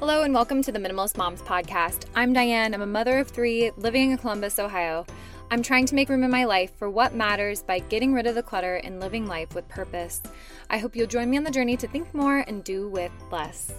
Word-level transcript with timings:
Hello, 0.00 0.22
and 0.22 0.32
welcome 0.32 0.62
to 0.62 0.70
the 0.70 0.78
Minimalist 0.78 1.16
Moms 1.16 1.42
Podcast. 1.42 2.04
I'm 2.14 2.32
Diane. 2.32 2.72
I'm 2.72 2.82
a 2.82 2.86
mother 2.86 3.18
of 3.18 3.26
three 3.26 3.72
living 3.76 4.12
in 4.12 4.18
Columbus, 4.18 4.60
Ohio. 4.60 5.04
I'm 5.50 5.60
trying 5.60 5.86
to 5.86 5.96
make 5.96 6.08
room 6.08 6.22
in 6.22 6.30
my 6.30 6.44
life 6.44 6.70
for 6.78 6.88
what 6.88 7.16
matters 7.16 7.64
by 7.64 7.80
getting 7.80 8.14
rid 8.14 8.28
of 8.28 8.36
the 8.36 8.42
clutter 8.44 8.76
and 8.76 9.00
living 9.00 9.26
life 9.26 9.56
with 9.56 9.68
purpose. 9.68 10.22
I 10.70 10.78
hope 10.78 10.94
you'll 10.94 11.08
join 11.08 11.28
me 11.28 11.36
on 11.36 11.42
the 11.42 11.50
journey 11.50 11.76
to 11.78 11.88
think 11.88 12.14
more 12.14 12.44
and 12.46 12.62
do 12.62 12.88
with 12.88 13.10
less. 13.32 13.72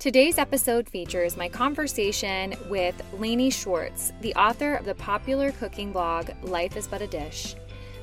Today's 0.00 0.38
episode 0.38 0.88
features 0.88 1.36
my 1.36 1.48
conversation 1.48 2.56
with 2.68 3.00
Laney 3.12 3.50
Schwartz, 3.50 4.12
the 4.22 4.34
author 4.34 4.74
of 4.74 4.86
the 4.86 4.96
popular 4.96 5.52
cooking 5.52 5.92
blog 5.92 6.30
Life 6.42 6.76
is 6.76 6.88
But 6.88 7.00
a 7.00 7.06
Dish. 7.06 7.54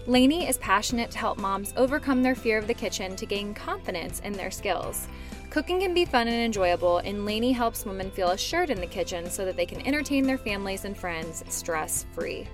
Laney 0.08 0.48
is 0.48 0.58
passionate 0.60 1.12
to 1.12 1.18
help 1.18 1.38
moms 1.38 1.74
overcome 1.76 2.24
their 2.24 2.36
fear 2.36 2.58
of 2.58 2.68
the 2.68 2.74
kitchen 2.74 3.18
to 3.18 3.26
gain 3.26 3.54
confidence 3.54 4.22
in 4.22 4.32
their 4.32 4.52
skills. 4.52 5.10
Cooking 5.56 5.80
can 5.80 5.94
be 5.94 6.04
fun 6.04 6.28
and 6.28 6.36
enjoyable, 6.36 6.98
and 6.98 7.26
Laney 7.26 7.54
helps 7.54 7.86
women 7.86 8.12
feel 8.12 8.32
assured 8.32 8.70
in 8.70 8.82
the 8.82 8.86
kitchen 8.86 9.30
so 9.30 9.46
that 9.46 9.56
they 9.56 9.66
can 9.66 9.88
entertain 9.88 10.28
their 10.28 10.38
families 10.38 10.84
and 10.84 10.98
friends 10.98 11.46
stress 11.48 12.06
free. 12.12 12.46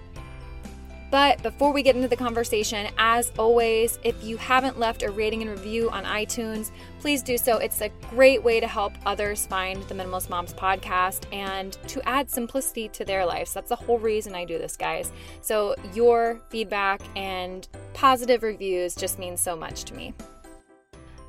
But 1.09 1.42
before 1.42 1.73
we 1.73 1.82
get 1.82 1.95
into 1.95 2.08
the 2.08 2.16
conversation, 2.16 2.92
as 3.00 3.32
always, 3.40 3.98
if 4.04 4.23
you 4.23 4.38
haven't 4.38 4.78
left 4.78 5.02
a 5.02 5.09
rating 5.09 5.42
and 5.42 5.50
review 5.50 5.90
on 5.90 6.04
iTunes, 6.04 6.70
please 7.00 7.23
do 7.23 7.40
so. 7.40 7.58
It's 7.58 7.82
a 7.82 7.90
great 8.12 8.44
way 8.44 8.59
to 8.59 8.68
help 8.68 8.94
others 9.04 9.48
find 9.48 9.81
the 9.86 9.95
Minimalist 9.95 10.30
Moms 10.30 10.54
podcast 10.54 11.23
and 11.34 11.73
to 11.88 12.08
add 12.08 12.30
simplicity 12.30 12.88
to 12.90 13.04
their 13.04 13.26
lives. 13.26 13.52
That's 13.52 13.70
the 13.70 13.76
whole 13.78 13.98
reason 13.98 14.36
I 14.36 14.45
do 14.45 14.59
this, 14.59 14.78
guys. 14.78 15.12
So, 15.42 15.73
your 15.95 16.40
feedback 16.50 17.02
and 17.16 17.68
positive 17.95 18.44
reviews 18.44 18.94
just 18.94 19.18
mean 19.18 19.38
so 19.38 19.56
much 19.56 19.86
to 19.86 19.95
me. 19.95 20.14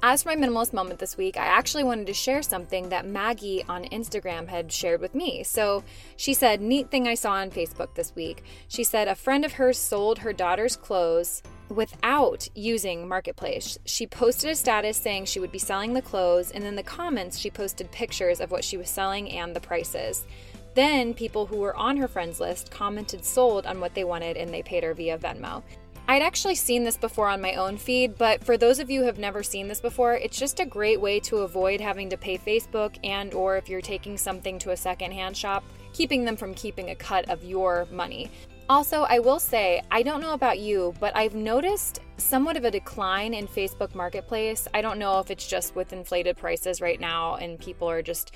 As 0.04 0.24
for 0.24 0.30
my 0.30 0.34
minimalist 0.34 0.72
moment 0.72 0.98
this 0.98 1.16
week, 1.16 1.36
I 1.36 1.46
actually 1.46 1.84
wanted 1.84 2.08
to 2.08 2.12
share 2.12 2.42
something 2.42 2.88
that 2.88 3.06
Maggie 3.06 3.64
on 3.68 3.84
Instagram 3.84 4.48
had 4.48 4.72
shared 4.72 5.00
with 5.00 5.14
me. 5.14 5.44
So 5.44 5.84
she 6.16 6.34
said, 6.34 6.60
Neat 6.60 6.90
thing 6.90 7.06
I 7.06 7.14
saw 7.14 7.34
on 7.34 7.52
Facebook 7.52 7.94
this 7.94 8.12
week. 8.16 8.42
She 8.66 8.82
said 8.82 9.06
a 9.06 9.14
friend 9.14 9.44
of 9.44 9.52
hers 9.52 9.78
sold 9.78 10.18
her 10.18 10.32
daughter's 10.32 10.74
clothes 10.74 11.40
without 11.68 12.48
using 12.56 13.06
Marketplace. 13.06 13.78
She 13.84 14.08
posted 14.08 14.50
a 14.50 14.56
status 14.56 14.96
saying 14.96 15.26
she 15.26 15.38
would 15.38 15.52
be 15.52 15.60
selling 15.60 15.92
the 15.92 16.02
clothes, 16.02 16.50
and 16.50 16.64
in 16.64 16.74
the 16.74 16.82
comments, 16.82 17.38
she 17.38 17.48
posted 17.48 17.88
pictures 17.92 18.40
of 18.40 18.50
what 18.50 18.64
she 18.64 18.76
was 18.76 18.90
selling 18.90 19.30
and 19.30 19.54
the 19.54 19.60
prices. 19.60 20.26
Then 20.74 21.14
people 21.14 21.46
who 21.46 21.58
were 21.58 21.76
on 21.76 21.96
her 21.98 22.08
friends 22.08 22.40
list 22.40 22.72
commented 22.72 23.24
sold 23.24 23.66
on 23.66 23.78
what 23.78 23.94
they 23.94 24.04
wanted 24.04 24.36
and 24.36 24.52
they 24.52 24.62
paid 24.62 24.82
her 24.82 24.94
via 24.94 25.16
Venmo. 25.18 25.62
I'd 26.08 26.22
actually 26.22 26.56
seen 26.56 26.84
this 26.84 26.96
before 26.96 27.28
on 27.28 27.40
my 27.40 27.54
own 27.54 27.76
feed, 27.78 28.18
but 28.18 28.44
for 28.44 28.56
those 28.56 28.80
of 28.80 28.90
you 28.90 29.00
who 29.00 29.06
have 29.06 29.18
never 29.18 29.42
seen 29.42 29.68
this 29.68 29.80
before, 29.80 30.14
it's 30.14 30.38
just 30.38 30.60
a 30.60 30.66
great 30.66 31.00
way 31.00 31.20
to 31.20 31.38
avoid 31.38 31.80
having 31.80 32.10
to 32.10 32.16
pay 32.16 32.36
Facebook 32.36 32.96
and 33.04 33.32
or 33.32 33.56
if 33.56 33.68
you're 33.68 33.80
taking 33.80 34.18
something 34.18 34.58
to 34.58 34.72
a 34.72 34.76
secondhand 34.76 35.36
shop, 35.36 35.64
keeping 35.92 36.24
them 36.24 36.36
from 36.36 36.54
keeping 36.54 36.90
a 36.90 36.94
cut 36.94 37.28
of 37.30 37.44
your 37.44 37.86
money. 37.90 38.30
Also, 38.68 39.02
I 39.02 39.20
will 39.20 39.38
say, 39.38 39.82
I 39.90 40.02
don't 40.02 40.20
know 40.20 40.34
about 40.34 40.58
you, 40.58 40.94
but 40.98 41.16
I've 41.16 41.34
noticed 41.34 42.00
somewhat 42.16 42.56
of 42.56 42.64
a 42.64 42.70
decline 42.70 43.34
in 43.34 43.46
Facebook 43.46 43.94
Marketplace. 43.94 44.66
I 44.74 44.82
don't 44.82 44.98
know 44.98 45.18
if 45.18 45.30
it's 45.30 45.46
just 45.46 45.74
with 45.76 45.92
inflated 45.92 46.36
prices 46.36 46.80
right 46.80 47.00
now 47.00 47.36
and 47.36 47.58
people 47.58 47.88
are 47.88 48.02
just 48.02 48.32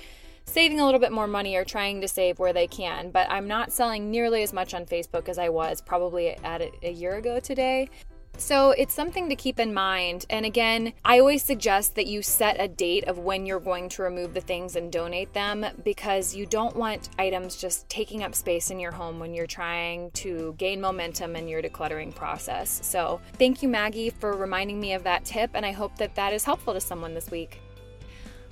saving 0.47 0.79
a 0.79 0.85
little 0.85 0.99
bit 0.99 1.11
more 1.11 1.27
money 1.27 1.55
or 1.55 1.63
trying 1.63 2.01
to 2.01 2.07
save 2.07 2.39
where 2.39 2.53
they 2.53 2.67
can, 2.67 3.11
but 3.11 3.29
I'm 3.29 3.47
not 3.47 3.71
selling 3.71 4.09
nearly 4.09 4.41
as 4.41 4.53
much 4.53 4.73
on 4.73 4.85
Facebook 4.85 5.29
as 5.29 5.37
I 5.37 5.49
was 5.49 5.81
probably 5.81 6.29
at 6.43 6.61
a 6.81 6.91
year 6.91 7.15
ago 7.15 7.39
today. 7.39 7.89
So 8.39 8.71
it's 8.71 8.93
something 8.93 9.29
to 9.29 9.35
keep 9.35 9.59
in 9.59 9.73
mind. 9.73 10.27
And 10.29 10.45
again, 10.45 10.93
I 11.03 11.19
always 11.19 11.43
suggest 11.43 11.95
that 11.95 12.05
you 12.05 12.21
set 12.21 12.57
a 12.59 12.67
date 12.67 13.05
of 13.05 13.17
when 13.17 13.47
you're 13.47 13.59
going 13.59 13.89
to 13.89 14.03
remove 14.03 14.35
the 14.35 14.41
things 14.41 14.75
and 14.75 14.91
donate 14.91 15.33
them 15.33 15.65
because 15.83 16.35
you 16.35 16.45
don't 16.45 16.75
want 16.75 17.09
items 17.17 17.55
just 17.55 17.89
taking 17.89 18.23
up 18.23 18.35
space 18.35 18.69
in 18.69 18.79
your 18.79 18.91
home 18.91 19.19
when 19.19 19.33
you're 19.33 19.47
trying 19.47 20.11
to 20.11 20.53
gain 20.59 20.79
momentum 20.79 21.35
in 21.35 21.47
your 21.47 21.63
decluttering 21.63 22.13
process. 22.13 22.79
So 22.83 23.19
thank 23.39 23.63
you, 23.63 23.69
Maggie, 23.69 24.11
for 24.11 24.33
reminding 24.33 24.79
me 24.79 24.93
of 24.93 25.03
that 25.03 25.25
tip. 25.25 25.51
And 25.55 25.65
I 25.65 25.71
hope 25.71 25.97
that 25.97 26.13
that 26.13 26.31
is 26.31 26.43
helpful 26.43 26.73
to 26.73 26.79
someone 26.79 27.15
this 27.15 27.31
week. 27.31 27.59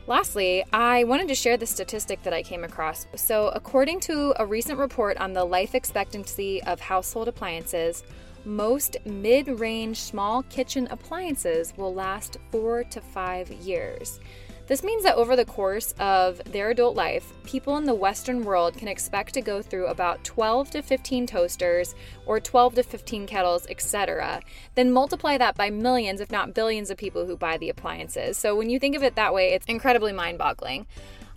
Lastly, 0.08 0.64
I 0.72 1.04
wanted 1.06 1.28
to 1.30 1.36
share 1.36 1.58
the 1.58 1.66
statistic 1.66 2.22
that 2.24 2.34
I 2.34 2.44
came 2.44 2.64
across. 2.64 3.08
So, 3.16 3.48
according 3.50 4.02
to 4.02 4.36
a 4.38 4.46
recent 4.46 4.78
report 4.78 5.18
on 5.18 5.34
the 5.34 5.44
life 5.44 5.74
expectancy 5.74 6.62
of 6.64 6.80
household 6.80 7.28
appliances, 7.28 8.04
most 8.46 8.98
mid 9.06 9.60
range 9.60 10.00
small 10.00 10.44
kitchen 10.44 10.88
appliances 10.92 11.74
will 11.76 11.92
last 11.92 12.38
four 12.52 12.84
to 12.84 13.02
five 13.02 13.50
years. 13.50 14.20
This 14.68 14.84
means 14.84 15.04
that 15.04 15.16
over 15.16 15.36
the 15.36 15.46
course 15.46 15.94
of 16.00 16.44
their 16.52 16.72
adult 16.72 16.96
life, 16.96 17.34
people 17.44 17.78
in 17.78 17.84
the 17.84 17.94
Western 17.94 18.44
world 18.44 18.76
can 18.76 18.88
expect 18.88 19.36
to 19.36 19.42
go 19.42 19.62
through 19.62 19.86
about 19.86 20.24
12 20.24 20.72
to 20.72 20.82
15 20.82 21.28
toasters 21.28 21.94
or 22.26 22.40
12 22.40 22.76
to 22.76 22.84
15 22.84 23.28
kettles, 23.28 23.68
etc. 23.70 24.42
Then 24.74 24.92
multiply 24.92 25.38
that 25.38 25.56
by 25.56 25.70
millions, 25.70 26.20
if 26.20 26.32
not 26.32 26.56
billions, 26.56 26.90
of 26.90 26.98
people 26.98 27.28
who 27.28 27.38
buy 27.38 27.58
the 27.58 27.70
appliances. 27.70 28.38
So 28.38 28.56
when 28.56 28.72
you 28.72 28.80
think 28.80 28.96
of 28.96 29.04
it 29.04 29.16
that 29.16 29.36
way, 29.36 29.54
it's 29.54 29.68
incredibly 29.68 30.14
mind 30.14 30.40
boggling. 30.40 30.88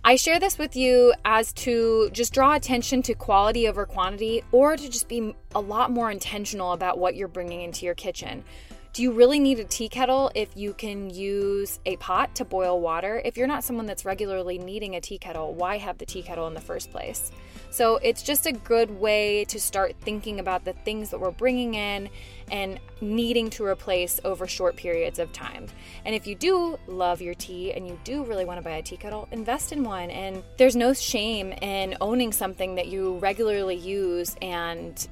I 0.03 0.15
share 0.15 0.39
this 0.39 0.57
with 0.57 0.75
you 0.75 1.13
as 1.23 1.53
to 1.53 2.09
just 2.11 2.33
draw 2.33 2.55
attention 2.55 3.03
to 3.03 3.13
quality 3.13 3.67
over 3.67 3.85
quantity 3.85 4.43
or 4.51 4.75
to 4.75 4.89
just 4.89 5.07
be 5.07 5.35
a 5.53 5.59
lot 5.59 5.91
more 5.91 6.09
intentional 6.09 6.71
about 6.71 6.97
what 6.97 7.15
you're 7.15 7.27
bringing 7.27 7.61
into 7.61 7.85
your 7.85 7.95
kitchen. 7.95 8.43
Do 8.91 9.03
you 9.03 9.11
really 9.11 9.39
need 9.39 9.59
a 9.59 9.65
tea 9.65 9.87
kettle 9.87 10.31
if 10.33 10.49
you 10.57 10.73
can 10.73 11.11
use 11.11 11.79
a 11.85 11.95
pot 11.97 12.33
to 12.35 12.43
boil 12.43 12.81
water? 12.81 13.21
If 13.23 13.37
you're 13.37 13.47
not 13.47 13.63
someone 13.63 13.85
that's 13.85 14.03
regularly 14.03 14.57
needing 14.57 14.95
a 14.95 15.01
tea 15.01 15.19
kettle, 15.19 15.53
why 15.53 15.77
have 15.77 15.99
the 15.99 16.07
tea 16.07 16.23
kettle 16.23 16.47
in 16.47 16.55
the 16.55 16.59
first 16.59 16.89
place? 16.89 17.31
So 17.69 17.97
it's 17.97 18.23
just 18.23 18.47
a 18.47 18.51
good 18.51 18.89
way 18.89 19.45
to 19.45 19.59
start 19.59 19.95
thinking 20.01 20.39
about 20.39 20.65
the 20.65 20.73
things 20.73 21.11
that 21.11 21.19
we're 21.19 21.29
bringing 21.29 21.75
in 21.75 22.09
and 22.51 22.79
needing 22.99 23.51
to 23.51 23.63
replace 23.63 24.19
over 24.25 24.47
short 24.47 24.75
periods 24.75 25.19
of 25.19 25.31
time. 25.33 25.67
And 26.03 26.15
if 26.15 26.25
you 26.25 26.33
do 26.33 26.79
love 26.87 27.21
your 27.21 27.35
tea 27.35 27.71
and 27.73 27.87
you 27.87 27.97
do 28.03 28.23
really 28.23 28.43
want 28.43 28.57
to 28.57 28.63
buy 28.63 28.77
a 28.77 28.81
tea 28.81 28.97
kettle, 28.97 29.27
invest 29.31 29.71
in 29.71 29.83
one. 29.83 30.09
And 30.09 30.41
there's 30.57 30.75
no 30.75 30.93
shame 30.93 31.51
in 31.61 31.95
owning 32.01 32.31
something 32.31 32.73
that 32.73 32.87
you 32.87 33.19
regularly 33.19 33.75
use 33.75 34.35
and 34.41 35.07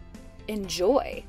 enjoy. 0.47 1.23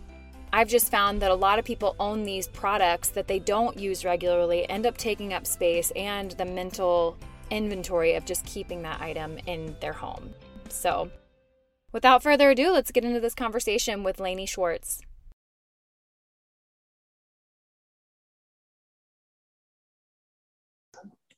I've 0.53 0.69
just 0.69 0.91
found 0.91 1.21
that 1.21 1.31
a 1.31 1.35
lot 1.35 1.59
of 1.59 1.65
people 1.65 1.95
own 2.01 2.23
these 2.23 2.49
products 2.49 3.11
that 3.11 3.29
they 3.29 3.39
don't 3.39 3.79
use 3.79 4.05
regularly, 4.05 4.69
end 4.71 4.87
up 4.87 4.97
taking 4.97 5.35
up 5.35 5.47
space 5.47 5.91
and 5.95 6.31
the 6.33 6.45
mental 6.45 7.17
inventory 7.51 8.15
of 8.15 8.25
just 8.25 8.45
keeping 8.47 8.83
that 8.83 9.01
item 9.01 9.39
in 9.47 9.77
their 9.81 9.93
home. 9.93 10.31
So, 10.69 11.11
without 11.93 12.23
further 12.23 12.51
ado, 12.51 12.73
let's 12.73 12.91
get 12.91 13.05
into 13.05 13.21
this 13.21 13.35
conversation 13.35 14.05
with 14.05 14.21
Laney 14.21 14.47
Schwartz. 14.47 15.01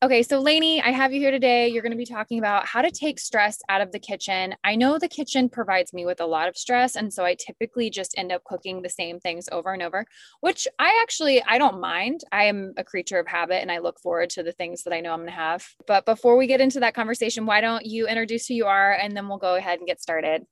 Okay, 0.02 0.22
so 0.22 0.40
Laney, 0.40 0.80
I 0.80 0.92
have 0.92 1.12
you 1.12 1.20
here 1.20 1.30
today. 1.30 1.68
You're 1.68 1.82
going 1.82 1.92
to 1.92 1.98
be 1.98 2.06
talking 2.06 2.38
about 2.38 2.64
how 2.64 2.80
to 2.80 2.90
take 2.90 3.20
stress 3.20 3.60
out 3.68 3.82
of 3.82 3.92
the 3.92 3.98
kitchen. 3.98 4.54
I 4.64 4.74
know 4.74 4.98
the 4.98 5.08
kitchen 5.08 5.50
provides 5.50 5.92
me 5.92 6.06
with 6.06 6.22
a 6.22 6.26
lot 6.26 6.48
of 6.48 6.56
stress, 6.56 6.96
and 6.96 7.12
so 7.12 7.22
I 7.22 7.34
typically 7.34 7.90
just 7.90 8.16
end 8.16 8.32
up 8.32 8.42
cooking 8.44 8.80
the 8.80 8.88
same 8.88 9.20
things 9.20 9.46
over 9.52 9.74
and 9.74 9.82
over, 9.82 10.06
which 10.40 10.66
I 10.78 10.98
actually 11.02 11.42
I 11.42 11.58
don't 11.58 11.82
mind. 11.82 12.22
I 12.32 12.44
am 12.44 12.72
a 12.78 12.84
creature 12.84 13.18
of 13.18 13.26
habit 13.26 13.60
and 13.60 13.70
I 13.70 13.80
look 13.80 14.00
forward 14.00 14.30
to 14.30 14.42
the 14.42 14.52
things 14.52 14.84
that 14.84 14.94
I 14.94 15.02
know 15.02 15.12
I'm 15.12 15.18
going 15.18 15.28
to 15.28 15.34
have. 15.34 15.68
But 15.86 16.06
before 16.06 16.38
we 16.38 16.46
get 16.46 16.62
into 16.62 16.80
that 16.80 16.94
conversation, 16.94 17.44
why 17.44 17.60
don't 17.60 17.84
you 17.84 18.08
introduce 18.08 18.46
who 18.46 18.54
you 18.54 18.64
are 18.64 18.92
and 18.92 19.14
then 19.14 19.28
we'll 19.28 19.36
go 19.36 19.56
ahead 19.56 19.80
and 19.80 19.86
get 19.86 20.00
started. 20.00 20.46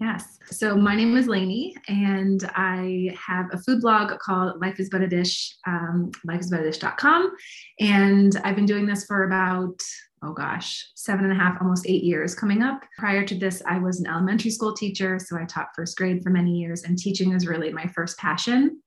Yes. 0.00 0.38
So 0.46 0.76
my 0.76 0.94
name 0.94 1.14
is 1.14 1.26
Laney, 1.26 1.76
and 1.86 2.50
I 2.54 3.14
have 3.18 3.50
a 3.52 3.58
food 3.58 3.82
blog 3.82 4.18
called 4.18 4.58
Life 4.58 4.80
is 4.80 4.88
But 4.88 5.02
a 5.02 5.06
Dish, 5.06 5.54
um, 5.66 6.10
lifeisbutadish.com. 6.26 7.36
And 7.80 8.34
I've 8.42 8.56
been 8.56 8.64
doing 8.64 8.86
this 8.86 9.04
for 9.04 9.24
about, 9.24 9.78
oh 10.22 10.32
gosh, 10.32 10.90
seven 10.94 11.26
and 11.26 11.32
a 11.34 11.36
half, 11.36 11.60
almost 11.60 11.86
eight 11.86 12.02
years 12.02 12.34
coming 12.34 12.62
up. 12.62 12.80
Prior 12.96 13.26
to 13.26 13.34
this, 13.34 13.62
I 13.66 13.78
was 13.78 14.00
an 14.00 14.06
elementary 14.06 14.50
school 14.50 14.72
teacher. 14.72 15.18
So 15.18 15.36
I 15.36 15.44
taught 15.44 15.68
first 15.76 15.98
grade 15.98 16.22
for 16.22 16.30
many 16.30 16.52
years, 16.52 16.84
and 16.84 16.96
teaching 16.96 17.32
is 17.32 17.46
really 17.46 17.70
my 17.70 17.86
first 17.88 18.16
passion. 18.16 18.80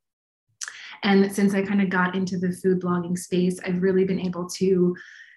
And 1.03 1.31
since 1.31 1.53
I 1.53 1.61
kind 1.61 1.81
of 1.81 1.91
got 1.91 2.15
into 2.15 2.39
the 2.39 2.53
food 2.53 2.81
blogging 2.81 3.19
space, 3.19 3.59
I've 3.63 3.83
really 3.83 4.05
been 4.05 4.19
able 4.19 4.49
to 4.55 4.95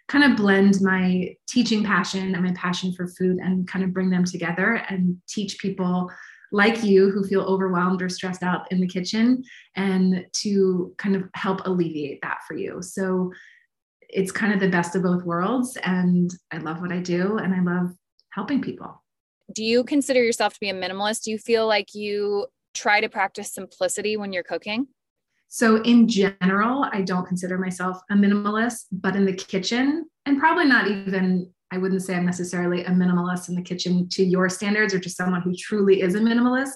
kind 0.09 0.25
of 0.25 0.37
blend 0.37 0.81
my 0.81 1.35
teaching 1.49 1.83
passion 1.83 2.35
and 2.35 2.45
my 2.45 2.53
passion 2.53 2.93
for 2.93 3.09
food 3.09 3.39
and 3.39 3.67
kind 3.67 3.85
of 3.85 3.93
bring 3.93 4.11
them 4.11 4.25
together 4.25 4.75
and 4.89 5.17
teach 5.29 5.59
people 5.59 6.11
like 6.53 6.85
you 6.85 7.11
who 7.11 7.25
feel 7.25 7.43
overwhelmed 7.43 8.01
or 8.01 8.09
stressed 8.09 8.43
out 8.43 8.71
in 8.71 8.81
the 8.81 8.87
kitchen 8.87 9.43
and 9.75 10.25
to 10.33 10.95
kind 10.97 11.17
of 11.17 11.25
help 11.35 11.67
alleviate 11.67 12.21
that 12.23 12.39
for 12.47 12.57
you. 12.57 12.81
So 12.83 13.33
it's 14.09 14.31
kind 14.31 14.53
of 14.53 14.61
the 14.61 14.69
best 14.69 14.95
of 14.95 15.03
both 15.03 15.25
worlds. 15.25 15.77
And 15.83 16.33
I 16.53 16.59
love 16.59 16.81
what 16.81 16.93
I 16.93 17.01
do 17.01 17.39
and 17.39 17.53
I 17.53 17.61
love 17.61 17.91
helping 18.31 18.63
people. 18.63 19.03
Do 19.53 19.65
you 19.65 19.83
consider 19.85 20.23
yourself 20.23 20.55
to 20.55 20.61
be 20.61 20.71
a 20.71 20.75
minimalist? 20.75 21.25
Do 21.25 21.31
you 21.33 21.39
feel 21.39 21.67
like 21.67 21.95
you 21.95 22.47
try 22.75 23.01
to 23.01 23.09
practice 23.09 23.53
simplicity 23.53 24.17
when 24.17 24.33
you're 24.33 24.43
cooking? 24.43 24.87
So, 25.49 25.83
in 25.83 26.09
general, 26.09 26.87
I 26.93 27.03
don't 27.03 27.27
consider 27.27 27.59
myself 27.59 28.01
a 28.11 28.15
minimalist, 28.15 28.87
but 28.93 29.17
in 29.17 29.25
the 29.25 29.33
kitchen, 29.33 30.07
and 30.27 30.39
probably 30.39 30.67
not 30.67 30.89
even 30.89 31.51
I 31.71 31.79
wouldn't 31.79 32.03
say 32.03 32.15
I'm 32.15 32.27
necessarily 32.27 32.85
a 32.85 32.91
minimalist 32.91 33.49
in 33.49 33.55
the 33.55 33.63
kitchen 33.63 34.09
to 34.11 34.25
your 34.25 34.49
standards 34.49 34.95
or 34.95 35.01
to 35.01 35.11
someone 35.11 35.43
who 35.43 35.55
truly 35.57 36.01
is 36.01 36.15
a 36.15 36.21
minimalist. 36.21 36.75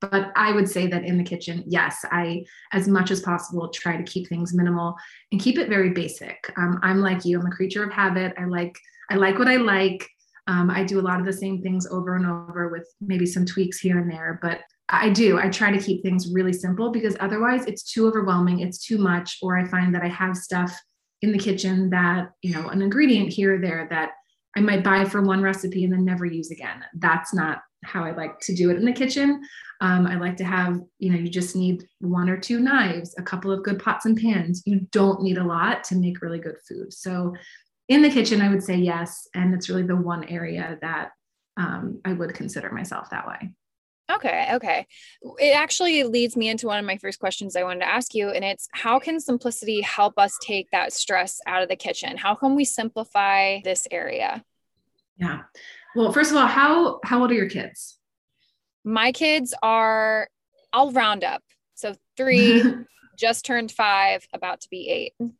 But 0.00 0.32
I 0.34 0.52
would 0.52 0.68
say 0.68 0.88
that 0.88 1.04
in 1.04 1.16
the 1.16 1.22
kitchen, 1.22 1.62
yes, 1.64 2.04
I, 2.10 2.44
as 2.72 2.88
much 2.88 3.12
as 3.12 3.20
possible, 3.20 3.68
try 3.68 3.96
to 3.96 4.02
keep 4.02 4.28
things 4.28 4.52
minimal 4.52 4.96
and 5.30 5.40
keep 5.40 5.58
it 5.58 5.68
very 5.68 5.90
basic. 5.90 6.52
Um, 6.56 6.80
I'm 6.82 7.00
like 7.00 7.24
you, 7.24 7.38
I'm 7.38 7.46
a 7.46 7.50
creature 7.50 7.84
of 7.84 7.92
habit. 7.92 8.34
I 8.36 8.46
like, 8.46 8.76
I 9.10 9.14
like 9.14 9.38
what 9.38 9.46
I 9.46 9.56
like. 9.56 10.08
Um, 10.48 10.70
I 10.70 10.82
do 10.82 10.98
a 10.98 11.02
lot 11.02 11.20
of 11.20 11.26
the 11.26 11.32
same 11.32 11.62
things 11.62 11.86
over 11.86 12.16
and 12.16 12.26
over 12.26 12.68
with 12.68 12.88
maybe 13.00 13.26
some 13.26 13.46
tweaks 13.46 13.78
here 13.78 14.00
and 14.00 14.10
there, 14.10 14.40
but 14.42 14.62
I 14.92 15.08
do. 15.08 15.38
I 15.38 15.48
try 15.48 15.70
to 15.72 15.82
keep 15.82 16.02
things 16.02 16.30
really 16.30 16.52
simple 16.52 16.90
because 16.90 17.16
otherwise 17.18 17.64
it's 17.64 17.82
too 17.82 18.06
overwhelming, 18.06 18.60
it's 18.60 18.78
too 18.78 18.98
much, 18.98 19.38
or 19.40 19.58
I 19.58 19.64
find 19.64 19.94
that 19.94 20.02
I 20.02 20.08
have 20.08 20.36
stuff 20.36 20.78
in 21.22 21.32
the 21.32 21.38
kitchen 21.38 21.88
that, 21.90 22.30
you 22.42 22.52
know, 22.52 22.68
an 22.68 22.82
ingredient 22.82 23.32
here 23.32 23.54
or 23.54 23.58
there 23.58 23.86
that 23.88 24.10
I 24.54 24.60
might 24.60 24.84
buy 24.84 25.06
for 25.06 25.22
one 25.22 25.40
recipe 25.40 25.84
and 25.84 25.92
then 25.92 26.04
never 26.04 26.26
use 26.26 26.50
again. 26.50 26.84
That's 26.94 27.32
not 27.32 27.62
how 27.84 28.04
I 28.04 28.12
like 28.12 28.38
to 28.40 28.54
do 28.54 28.70
it 28.70 28.76
in 28.76 28.84
the 28.84 28.92
kitchen. 28.92 29.42
Um, 29.80 30.06
I 30.06 30.16
like 30.16 30.36
to 30.36 30.44
have, 30.44 30.78
you 30.98 31.10
know, 31.10 31.18
you 31.18 31.30
just 31.30 31.56
need 31.56 31.84
one 32.00 32.28
or 32.28 32.36
two 32.36 32.60
knives, 32.60 33.14
a 33.18 33.22
couple 33.22 33.50
of 33.50 33.64
good 33.64 33.82
pots 33.82 34.04
and 34.04 34.16
pans. 34.16 34.62
You 34.66 34.80
don't 34.92 35.22
need 35.22 35.38
a 35.38 35.44
lot 35.44 35.84
to 35.84 35.96
make 35.96 36.20
really 36.20 36.38
good 36.38 36.56
food. 36.68 36.92
So, 36.92 37.34
in 37.88 38.00
the 38.00 38.10
kitchen, 38.10 38.40
I 38.40 38.48
would 38.48 38.62
say 38.62 38.76
yes. 38.76 39.26
And 39.34 39.52
it's 39.52 39.68
really 39.68 39.82
the 39.82 39.96
one 39.96 40.24
area 40.24 40.78
that 40.82 41.10
um, 41.56 42.00
I 42.04 42.12
would 42.12 42.32
consider 42.32 42.70
myself 42.70 43.10
that 43.10 43.26
way. 43.26 43.52
Okay, 44.14 44.48
okay. 44.54 44.86
It 45.38 45.56
actually 45.56 46.04
leads 46.04 46.36
me 46.36 46.48
into 46.48 46.66
one 46.66 46.78
of 46.78 46.84
my 46.84 46.96
first 46.96 47.18
questions 47.18 47.56
I 47.56 47.62
wanted 47.62 47.80
to 47.80 47.88
ask 47.88 48.14
you, 48.14 48.30
and 48.30 48.44
it's 48.44 48.68
how 48.72 48.98
can 48.98 49.20
simplicity 49.20 49.80
help 49.80 50.18
us 50.18 50.36
take 50.42 50.70
that 50.70 50.92
stress 50.92 51.40
out 51.46 51.62
of 51.62 51.68
the 51.68 51.76
kitchen? 51.76 52.16
How 52.16 52.34
can 52.34 52.54
we 52.54 52.64
simplify 52.64 53.60
this 53.64 53.86
area? 53.90 54.44
Yeah. 55.16 55.42
Well, 55.94 56.12
first 56.12 56.30
of 56.30 56.36
all, 56.36 56.46
how 56.46 57.00
how 57.04 57.20
old 57.20 57.30
are 57.30 57.34
your 57.34 57.48
kids? 57.48 57.98
My 58.84 59.12
kids 59.12 59.54
are 59.62 60.28
I'll 60.72 60.90
round 60.92 61.24
up. 61.24 61.42
So 61.74 61.94
3 62.16 62.62
just 63.18 63.44
turned 63.44 63.70
5, 63.70 64.26
about 64.32 64.62
to 64.62 64.68
be 64.70 64.88
8. 65.20 65.30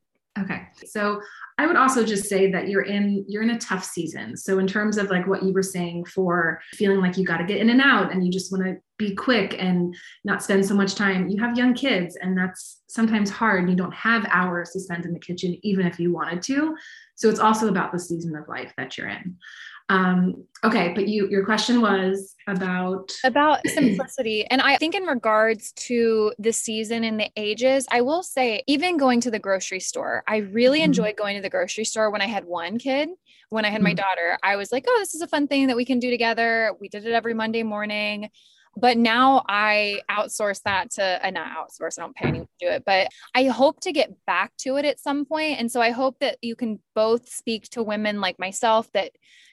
So 0.87 1.21
I 1.59 1.67
would 1.67 1.77
also 1.77 2.05
just 2.05 2.29
say 2.29 2.51
that 2.51 2.69
you're 2.69 2.83
in 2.83 3.25
you're 3.29 3.43
in 3.43 3.51
a 3.51 3.59
tough 3.59 3.85
season. 3.85 4.37
So 4.37 4.59
in 4.59 4.67
terms 4.67 4.97
of 4.97 5.11
like 5.11 5.27
what 5.27 5.43
you 5.43 5.53
were 5.53 5.63
saying 5.63 6.07
for 6.07 6.61
feeling 6.73 7.01
like 7.01 7.17
you 7.17 7.25
got 7.25 7.39
to 7.39 7.45
get 7.45 7.59
in 7.59 7.71
and 7.71 7.81
out 7.81 8.13
and 8.13 8.25
you 8.25 8.33
just 8.33 8.51
want 8.51 8.65
to 8.65 8.77
be 8.99 9.15
quick 9.15 9.57
and 9.59 9.95
not 10.25 10.43
spend 10.43 10.65
so 10.65 10.75
much 10.75 10.95
time. 10.95 11.29
You 11.29 11.41
have 11.41 11.57
young 11.57 11.75
kids 11.75 12.17
and 12.17 12.37
that's 12.37 12.81
sometimes 12.89 13.31
hard. 13.31 13.69
You 13.69 13.77
don't 13.77 13.95
have 13.95 14.27
hours 14.31 14.71
to 14.71 14.81
spend 14.81 15.05
in 15.05 15.13
the 15.13 15.21
kitchen 15.21 15.59
even 15.63 15.87
if 15.87 16.01
you 16.01 16.13
wanted 16.13 16.43
to. 16.43 16.75
So 17.17 17.29
it's 17.29 17.41
also 17.41 17.69
about 17.69 17.93
the 17.93 17.99
season 17.99 18.35
of 18.35 18.49
life 18.49 18.73
that 18.77 18.97
you're 18.97 19.09
in. 19.09 19.37
Um, 19.89 20.45
okay, 20.65 20.93
but 20.95 21.09
you 21.09 21.29
your 21.29 21.45
question 21.45 21.81
was 21.81 22.35
about 22.47 23.13
about 23.25 23.61
simplicity, 23.67 24.47
and 24.47 24.61
I 24.61 24.77
think 24.77 24.95
in 24.95 25.05
regards 25.05 25.73
to 25.73 26.33
the 26.39 26.53
season 26.53 27.05
and 27.05 27.19
the 27.19 27.31
ages, 27.37 27.87
I 27.91 28.01
will 28.01 28.23
say 28.23 28.63
even 28.67 28.97
going 28.97 29.21
to 29.23 29.31
the 29.31 29.39
grocery 29.39 29.81
store, 29.81 30.23
I 30.27 30.39
really 30.39 30.79
mm-hmm. 30.79 30.87
enjoyed 30.87 31.17
going 31.17 31.37
to 31.37 31.43
the 31.43 31.51
grocery 31.51 31.85
store 31.85 32.11
when 32.11 32.23
I 32.23 32.27
had 32.27 32.45
one 32.45 32.79
kid. 32.79 33.09
When 33.51 33.67
I 33.67 33.69
had 33.69 33.79
mm-hmm. 33.79 33.85
my 33.85 33.95
daughter, 33.95 34.39
I 34.43 34.57
was 34.57 34.73
like, 34.73 34.87
oh, 34.89 34.97
this 34.99 35.15
is 35.15 35.21
a 35.21 35.27
fun 35.27 35.47
thing 35.47 35.67
that 35.67 35.77
we 35.77 35.85
can 35.85 35.99
do 35.99 36.11
together. 36.11 36.73
We 36.81 36.89
did 36.89 37.05
it 37.05 37.13
every 37.13 37.35
Monday 37.35 37.63
morning 37.63 38.31
but 38.77 38.97
now 38.97 39.45
I 39.49 40.01
outsource 40.11 40.63
that 40.63 40.93
to 40.93 41.03
and 41.03 41.35
not 41.35 41.49
outsource, 41.49 41.99
I 41.99 42.03
don't 42.03 42.17
pay 42.17 42.29
anyone 42.29 42.49
to 42.59 42.67
do 42.67 42.73
it, 42.73 42.85
but 42.87 43.09
I 43.35 43.45
hope 43.45 43.81
to 43.81 43.93
get 43.93 44.13
back 44.27 44.57
to 44.59 44.77
it 44.77 44.85
at 44.85 45.01
some 45.01 45.25
point. 45.25 45.61
And 45.61 45.71
so 45.71 45.81
I 45.81 45.91
hope 45.91 46.19
that 46.21 46.39
you 46.41 46.57
can 46.57 46.81
both 46.95 47.29
speak 47.29 47.65
to 47.71 47.83
women 47.83 48.21
like 48.21 48.39
myself 48.39 48.91
that 48.93 49.13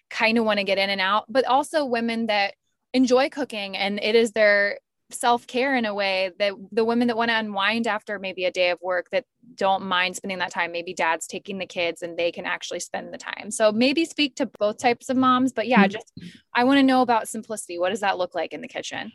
kind 0.09 0.38
of 0.38 0.45
want 0.45 0.59
to 0.59 0.63
get 0.63 0.77
in 0.77 0.89
and 0.89 1.01
out, 1.01 1.25
but 1.29 1.45
also 1.45 1.85
women 1.85 2.27
that 2.27 2.56
enjoy 2.94 3.29
cooking 3.29 3.77
and 3.77 4.00
it 4.01 4.15
is 4.15 4.31
their 4.31 4.79
self-care 5.11 5.75
in 5.75 5.85
a 5.85 5.94
way 5.94 6.31
that 6.38 6.53
the 6.71 6.85
women 6.85 7.07
that 7.07 7.17
want 7.17 7.29
to 7.29 7.38
unwind 7.38 7.88
after 7.88 8.19
maybe 8.19 8.45
a 8.45 8.51
day 8.51 8.69
of 8.69 8.79
work 8.81 9.09
that 9.11 9.25
don't 9.56 9.83
mind 9.83 10.15
spending 10.15 10.38
that 10.38 10.51
time. 10.51 10.71
Maybe 10.71 10.94
dad's 10.94 11.25
taking 11.25 11.57
the 11.57 11.65
kids 11.65 12.03
and 12.03 12.17
they 12.17 12.31
can 12.31 12.45
actually 12.45 12.79
spend 12.79 13.11
the 13.11 13.17
time. 13.17 13.50
So 13.50 13.71
maybe 13.71 14.06
speak 14.06 14.35
to 14.35 14.45
both 14.59 14.77
types 14.77 15.09
of 15.09 15.17
moms 15.17 15.51
but 15.51 15.67
yeah 15.67 15.88
just 15.88 16.11
i 16.53 16.63
want 16.63 16.77
to 16.77 16.83
know 16.83 17.01
about 17.01 17.27
simplicity. 17.27 17.79
What 17.79 17.89
does 17.89 18.01
that 18.01 18.17
look 18.17 18.35
like 18.35 18.53
in 18.53 18.61
the 18.61 18.67
kitchen? 18.67 19.11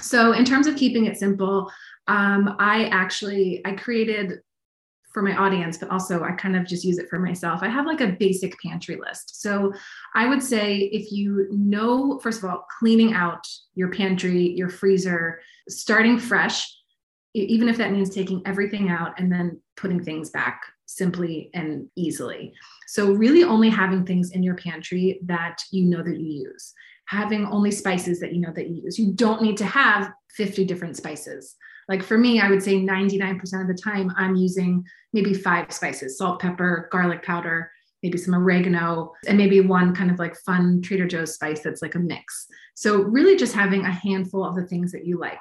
So 0.00 0.32
in 0.32 0.44
terms 0.44 0.66
of 0.66 0.76
keeping 0.76 1.04
it 1.06 1.16
simple 1.16 1.70
um, 2.06 2.56
i 2.58 2.86
actually 2.86 3.60
i 3.64 3.72
created 3.72 4.40
for 5.14 5.22
my 5.22 5.34
audience, 5.36 5.78
but 5.78 5.90
also 5.90 6.24
I 6.24 6.32
kind 6.32 6.56
of 6.56 6.66
just 6.66 6.84
use 6.84 6.98
it 6.98 7.08
for 7.08 7.20
myself. 7.20 7.60
I 7.62 7.68
have 7.68 7.86
like 7.86 8.00
a 8.00 8.16
basic 8.18 8.58
pantry 8.60 8.96
list. 8.96 9.40
So 9.40 9.72
I 10.14 10.28
would 10.28 10.42
say 10.42 10.90
if 10.92 11.12
you 11.12 11.46
know, 11.52 12.18
first 12.18 12.42
of 12.42 12.50
all, 12.50 12.66
cleaning 12.78 13.14
out 13.14 13.46
your 13.76 13.90
pantry, 13.90 14.50
your 14.50 14.68
freezer, 14.68 15.40
starting 15.68 16.18
fresh, 16.18 16.68
even 17.32 17.68
if 17.68 17.76
that 17.76 17.92
means 17.92 18.10
taking 18.10 18.42
everything 18.44 18.90
out 18.90 19.18
and 19.18 19.30
then 19.30 19.60
putting 19.76 20.02
things 20.02 20.30
back 20.30 20.62
simply 20.86 21.48
and 21.54 21.88
easily. 21.96 22.52
So, 22.88 23.12
really 23.12 23.44
only 23.44 23.70
having 23.70 24.04
things 24.04 24.32
in 24.32 24.42
your 24.42 24.56
pantry 24.56 25.20
that 25.24 25.58
you 25.70 25.84
know 25.84 26.02
that 26.02 26.18
you 26.18 26.48
use, 26.48 26.74
having 27.06 27.46
only 27.46 27.70
spices 27.70 28.20
that 28.20 28.34
you 28.34 28.40
know 28.40 28.52
that 28.54 28.68
you 28.68 28.82
use. 28.82 28.98
You 28.98 29.12
don't 29.12 29.42
need 29.42 29.56
to 29.58 29.64
have 29.64 30.12
50 30.30 30.64
different 30.64 30.96
spices. 30.96 31.56
Like 31.88 32.02
for 32.02 32.18
me, 32.18 32.40
I 32.40 32.50
would 32.50 32.62
say 32.62 32.76
99% 32.76 33.60
of 33.60 33.68
the 33.68 33.80
time 33.80 34.12
I'm 34.16 34.36
using 34.36 34.84
maybe 35.12 35.34
five 35.34 35.72
spices 35.72 36.18
salt, 36.18 36.40
pepper, 36.40 36.88
garlic 36.90 37.22
powder, 37.22 37.70
maybe 38.02 38.18
some 38.18 38.34
oregano, 38.34 39.12
and 39.26 39.38
maybe 39.38 39.60
one 39.60 39.94
kind 39.94 40.10
of 40.10 40.18
like 40.18 40.36
fun 40.36 40.82
Trader 40.82 41.06
Joe's 41.06 41.34
spice 41.34 41.60
that's 41.60 41.82
like 41.82 41.94
a 41.94 41.98
mix. 41.98 42.46
So, 42.74 43.02
really 43.02 43.36
just 43.36 43.54
having 43.54 43.84
a 43.84 43.90
handful 43.90 44.44
of 44.44 44.54
the 44.54 44.66
things 44.66 44.92
that 44.92 45.06
you 45.06 45.18
like. 45.18 45.38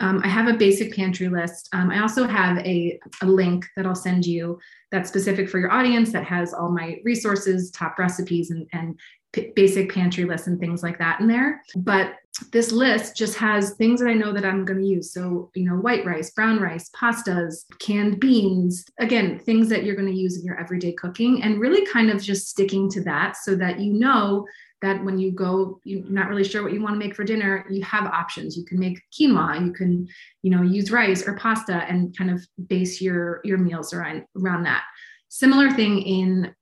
Um, 0.00 0.20
I 0.24 0.28
have 0.28 0.46
a 0.46 0.56
basic 0.56 0.94
pantry 0.94 1.28
list. 1.28 1.68
Um, 1.72 1.90
I 1.90 2.00
also 2.00 2.26
have 2.26 2.58
a, 2.58 2.98
a 3.20 3.26
link 3.26 3.66
that 3.76 3.84
I'll 3.84 3.96
send 3.96 4.24
you 4.24 4.58
that's 4.92 5.08
specific 5.08 5.48
for 5.48 5.58
your 5.58 5.72
audience 5.72 6.12
that 6.12 6.24
has 6.24 6.54
all 6.54 6.70
my 6.70 6.98
resources, 7.04 7.70
top 7.72 7.98
recipes, 7.98 8.50
and, 8.50 8.66
and 8.72 8.98
p- 9.32 9.52
basic 9.56 9.92
pantry 9.92 10.24
lists 10.24 10.46
and 10.46 10.60
things 10.60 10.84
like 10.84 10.98
that 10.98 11.20
in 11.20 11.26
there. 11.26 11.62
But 11.76 12.14
this 12.52 12.72
list 12.72 13.16
just 13.16 13.36
has 13.36 13.74
things 13.74 14.00
that 14.00 14.08
I 14.08 14.14
know 14.14 14.32
that 14.32 14.44
I'm 14.44 14.64
going 14.64 14.80
to 14.80 14.86
use. 14.86 15.12
So, 15.12 15.50
you 15.54 15.64
know, 15.64 15.76
white 15.76 16.04
rice, 16.04 16.30
brown 16.30 16.60
rice, 16.60 16.90
pastas, 16.90 17.64
canned 17.78 18.20
beans, 18.20 18.84
again, 18.98 19.38
things 19.38 19.68
that 19.68 19.84
you're 19.84 19.96
going 19.96 20.10
to 20.10 20.18
use 20.18 20.38
in 20.38 20.44
your 20.44 20.58
everyday 20.58 20.92
cooking, 20.92 21.42
and 21.42 21.60
really 21.60 21.84
kind 21.86 22.10
of 22.10 22.22
just 22.22 22.48
sticking 22.48 22.90
to 22.90 23.02
that 23.04 23.36
so 23.36 23.54
that 23.56 23.80
you 23.80 23.92
know 23.92 24.46
that 24.80 25.04
when 25.04 25.18
you 25.18 25.32
go 25.32 25.80
you're 25.82 26.04
not 26.08 26.28
really 26.28 26.44
sure 26.44 26.62
what 26.62 26.72
you 26.72 26.80
want 26.80 26.94
to 26.94 26.98
make 26.98 27.14
for 27.14 27.24
dinner 27.24 27.66
you 27.68 27.82
have 27.82 28.06
options. 28.06 28.56
You 28.56 28.64
can 28.64 28.78
make 28.78 29.00
quinoa 29.12 29.64
you 29.64 29.72
can 29.72 30.06
you 30.42 30.50
know 30.50 30.62
use 30.62 30.90
rice 30.90 31.26
or 31.26 31.36
pasta 31.36 31.84
and 31.88 32.16
kind 32.16 32.30
of 32.30 32.46
base 32.68 33.00
your 33.00 33.40
your 33.44 33.58
meals 33.58 33.92
around 33.92 34.24
around 34.36 34.62
that. 34.64 34.84
Similar 35.28 35.70
thing 35.72 36.00
in 36.02 36.54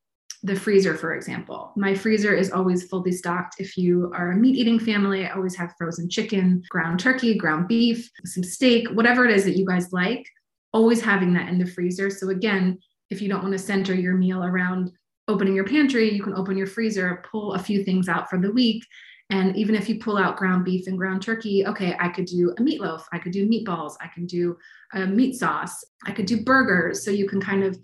the 0.47 0.57
freezer 0.57 0.95
for 0.95 1.15
example 1.15 1.73
my 1.77 1.95
freezer 1.95 2.35
is 2.35 2.51
always 2.51 2.85
fully 2.89 3.13
stocked 3.13 3.57
if 3.59 3.77
you 3.77 4.11
are 4.15 4.33
a 4.33 4.37
meat 4.37 4.57
eating 4.57 4.79
family 4.79 5.27
i 5.27 5.31
always 5.31 5.57
have 5.57 5.75
frozen 5.79 6.09
chicken 6.09 6.63
ground 6.69 7.01
turkey 7.01 7.37
ground 7.37 7.67
beef 7.69 8.11
some 8.25 8.45
steak 8.45 8.87
whatever 8.89 9.25
it 9.25 9.31
is 9.31 9.45
that 9.45 9.57
you 9.57 9.67
guys 9.67 9.93
like 9.93 10.27
always 10.73 11.01
having 11.01 11.33
that 11.33 11.49
in 11.49 11.59
the 11.59 11.67
freezer 11.67 12.11
so 12.11 12.29
again 12.31 12.79
if 13.11 13.23
you 13.23 13.29
don't 13.29 13.43
want 13.43 13.53
to 13.53 13.59
center 13.59 13.95
your 13.95 14.15
meal 14.15 14.45
around 14.45 14.91
opening 15.29 15.55
your 15.55 15.65
pantry, 15.65 16.13
you 16.13 16.23
can 16.23 16.35
open 16.35 16.57
your 16.57 16.67
freezer, 16.67 17.23
pull 17.31 17.55
a 17.55 17.59
few 17.59 17.85
things 17.85 18.09
out 18.09 18.31
for 18.31 18.39
the 18.39 18.53
week. 18.53 18.85
And 19.31 19.57
even 19.57 19.75
if 19.75 19.89
you 19.89 19.99
pull 19.99 20.19
out 20.19 20.37
ground 20.37 20.65
beef 20.65 20.87
and 20.87 20.97
ground 20.97 21.21
turkey, 21.21 21.67
okay, 21.67 21.97
I 21.99 22.09
could 22.09 22.27
do 22.27 22.55
a 22.57 22.63
meatloaf, 22.63 23.03
I 23.13 23.19
could 23.19 23.33
do 23.33 23.49
meatballs, 23.49 23.95
I 24.01 24.07
can 24.07 24.25
do 24.27 24.57
a 24.93 25.05
meat 25.05 25.35
sauce, 25.35 25.85
I 26.05 26.13
could 26.13 26.27
do 26.27 26.45
burgers. 26.45 27.05
So 27.05 27.11
you 27.11 27.29
can 27.29 27.41
kind 27.41 27.65
of 27.65 27.77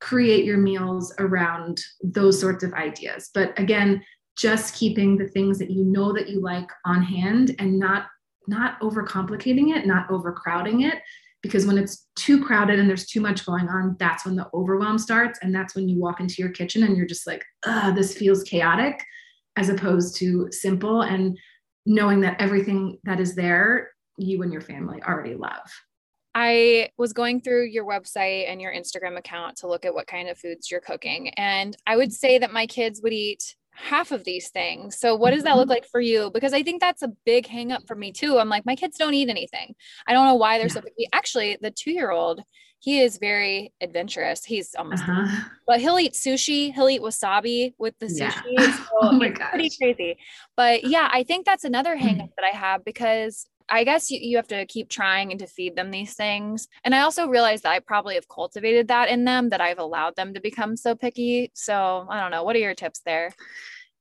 create 0.00 0.44
your 0.44 0.58
meals 0.58 1.12
around 1.18 1.80
those 2.02 2.40
sorts 2.40 2.62
of 2.62 2.72
ideas. 2.74 3.30
But 3.34 3.58
again, 3.58 4.02
just 4.36 4.74
keeping 4.74 5.16
the 5.16 5.28
things 5.28 5.58
that 5.58 5.70
you 5.70 5.84
know 5.84 6.12
that 6.12 6.28
you 6.28 6.40
like 6.40 6.70
on 6.84 7.02
hand 7.02 7.56
and 7.58 7.78
not 7.78 8.06
not 8.46 8.80
overcomplicating 8.80 9.76
it, 9.76 9.86
not 9.86 10.10
overcrowding 10.10 10.80
it, 10.80 11.02
because 11.42 11.66
when 11.66 11.78
it's 11.78 12.06
too 12.16 12.42
crowded 12.42 12.78
and 12.78 12.88
there's 12.88 13.06
too 13.06 13.20
much 13.20 13.46
going 13.46 13.68
on 13.68 13.96
that's 13.98 14.24
when 14.24 14.36
the 14.36 14.48
overwhelm 14.54 14.98
starts 14.98 15.38
and 15.42 15.54
that's 15.54 15.74
when 15.74 15.88
you 15.88 15.98
walk 15.98 16.20
into 16.20 16.36
your 16.38 16.50
kitchen 16.50 16.84
and 16.84 16.96
you're 16.96 17.06
just 17.06 17.26
like 17.26 17.44
this 17.94 18.16
feels 18.16 18.42
chaotic 18.42 19.02
as 19.56 19.68
opposed 19.68 20.16
to 20.16 20.48
simple 20.50 21.02
and 21.02 21.38
knowing 21.86 22.20
that 22.20 22.40
everything 22.40 22.98
that 23.04 23.20
is 23.20 23.34
there 23.34 23.90
you 24.16 24.42
and 24.42 24.52
your 24.52 24.62
family 24.62 25.00
already 25.02 25.34
love 25.34 25.68
I 26.40 26.90
was 26.96 27.12
going 27.12 27.40
through 27.40 27.64
your 27.64 27.84
website 27.84 28.48
and 28.48 28.60
your 28.60 28.72
Instagram 28.72 29.18
account 29.18 29.56
to 29.56 29.66
look 29.66 29.84
at 29.84 29.92
what 29.92 30.06
kind 30.06 30.28
of 30.28 30.38
foods 30.38 30.70
you're 30.70 30.80
cooking. 30.80 31.30
And 31.30 31.76
I 31.84 31.96
would 31.96 32.12
say 32.12 32.38
that 32.38 32.52
my 32.52 32.64
kids 32.64 33.00
would 33.02 33.12
eat 33.12 33.56
half 33.74 34.12
of 34.12 34.22
these 34.22 34.48
things. 34.50 35.00
So 35.00 35.16
what 35.16 35.32
does 35.32 35.42
that 35.42 35.56
look 35.56 35.64
mm-hmm. 35.64 35.70
like 35.70 35.88
for 35.88 36.00
you? 36.00 36.30
Because 36.32 36.52
I 36.52 36.62
think 36.62 36.80
that's 36.80 37.02
a 37.02 37.10
big 37.26 37.48
hang 37.48 37.72
up 37.72 37.88
for 37.88 37.96
me 37.96 38.12
too. 38.12 38.38
I'm 38.38 38.48
like, 38.48 38.64
my 38.64 38.76
kids 38.76 38.96
don't 38.96 39.14
eat 39.14 39.28
anything. 39.28 39.74
I 40.06 40.12
don't 40.12 40.26
know 40.26 40.36
why 40.36 40.58
they're 40.58 40.68
yeah. 40.68 40.74
so 40.74 40.80
picky. 40.82 41.08
Actually, 41.12 41.58
the 41.60 41.72
two 41.72 41.90
year 41.90 42.12
old, 42.12 42.40
he 42.78 43.00
is 43.00 43.18
very 43.18 43.72
adventurous. 43.80 44.44
He's 44.44 44.76
almost, 44.76 45.02
uh-huh. 45.02 45.48
but 45.66 45.80
he'll 45.80 45.98
eat 45.98 46.12
sushi. 46.12 46.72
He'll 46.72 46.88
eat 46.88 47.02
wasabi 47.02 47.74
with 47.78 47.98
the 47.98 48.06
sushi. 48.06 48.42
Yeah. 48.46 48.76
So 48.76 48.84
oh 49.02 49.12
my 49.12 49.30
god, 49.30 49.50
pretty 49.50 49.72
crazy. 49.76 50.18
But 50.56 50.84
yeah, 50.84 51.08
I 51.12 51.24
think 51.24 51.46
that's 51.46 51.64
another 51.64 51.96
hang 51.96 52.20
up 52.20 52.30
that 52.36 52.44
I 52.44 52.56
have 52.56 52.84
because 52.84 53.48
I 53.68 53.84
guess 53.84 54.10
you, 54.10 54.18
you 54.20 54.36
have 54.36 54.48
to 54.48 54.66
keep 54.66 54.88
trying 54.88 55.30
and 55.30 55.38
to 55.40 55.46
feed 55.46 55.76
them 55.76 55.90
these 55.90 56.14
things. 56.14 56.68
And 56.84 56.94
I 56.94 57.00
also 57.00 57.28
realized 57.28 57.64
that 57.64 57.72
I 57.72 57.80
probably 57.80 58.14
have 58.14 58.28
cultivated 58.28 58.88
that 58.88 59.08
in 59.08 59.24
them 59.24 59.50
that 59.50 59.60
I've 59.60 59.78
allowed 59.78 60.16
them 60.16 60.34
to 60.34 60.40
become 60.40 60.76
so 60.76 60.94
picky. 60.94 61.50
So 61.54 62.06
I 62.08 62.20
don't 62.20 62.30
know. 62.30 62.44
What 62.44 62.56
are 62.56 62.60
your 62.60 62.74
tips 62.74 63.00
there? 63.00 63.32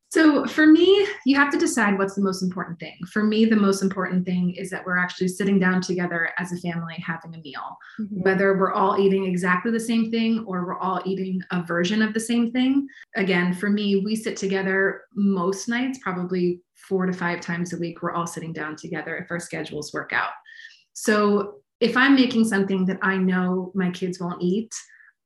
So 0.09 0.45
for 0.45 0.65
me, 0.65 1.05
you 1.25 1.35
have 1.35 1.51
to 1.51 1.57
decide 1.57 1.97
what's 1.97 2.15
the 2.15 2.21
most 2.21 2.41
important 2.41 2.79
thing. 2.79 2.95
For 3.11 3.23
me, 3.23 3.43
the 3.43 3.57
most 3.57 3.81
important 3.81 4.25
thing 4.25 4.51
is 4.51 4.69
that 4.69 4.85
we're 4.85 4.97
actually 4.97 5.27
sitting 5.27 5.59
down 5.59 5.81
together 5.81 6.29
as 6.37 6.53
a 6.53 6.57
family 6.57 6.95
having 7.05 7.35
a 7.35 7.39
meal. 7.39 7.77
Mm-hmm. 7.99 8.21
Whether 8.21 8.57
we're 8.57 8.71
all 8.71 8.97
eating 8.99 9.25
exactly 9.25 9.71
the 9.71 9.79
same 9.79 10.09
thing 10.09 10.45
or 10.47 10.65
we're 10.65 10.79
all 10.79 11.01
eating 11.05 11.41
a 11.51 11.61
version 11.61 12.01
of 12.01 12.13
the 12.13 12.21
same 12.21 12.51
thing. 12.51 12.87
Again, 13.17 13.53
for 13.53 13.69
me, 13.69 13.97
we 13.97 14.15
sit 14.15 14.37
together 14.37 15.01
most 15.13 15.67
nights, 15.67 15.99
probably 16.01 16.61
four 16.75 17.05
to 17.05 17.13
five 17.13 17.41
times 17.41 17.73
a 17.73 17.77
week. 17.77 18.01
We're 18.01 18.13
all 18.13 18.27
sitting 18.27 18.53
down 18.53 18.77
together 18.77 19.17
if 19.17 19.29
our 19.29 19.41
schedules 19.41 19.93
work 19.93 20.13
out. 20.13 20.31
So 20.93 21.55
if 21.81 21.97
I'm 21.97 22.15
making 22.15 22.45
something 22.45 22.85
that 22.85 22.99
I 23.01 23.17
know 23.17 23.71
my 23.75 23.91
kids 23.91 24.21
won't 24.21 24.41
eat, 24.41 24.73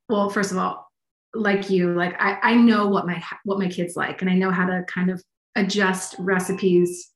well, 0.10 0.30
first 0.30 0.52
of 0.52 0.58
all, 0.58 0.91
like 1.34 1.70
you 1.70 1.94
like 1.94 2.16
I, 2.20 2.38
I 2.42 2.56
know 2.56 2.88
what 2.88 3.08
my 3.08 3.24
what 3.46 3.60
my 3.60 3.68
kids 3.68 3.96
like 3.96 4.22
and 4.22 4.30
i 4.30 4.34
know 4.34 4.52
how 4.52 4.66
to 4.66 4.84
kind 4.88 5.10
of 5.10 5.24
adjust 5.56 6.16
recipes 6.20 7.12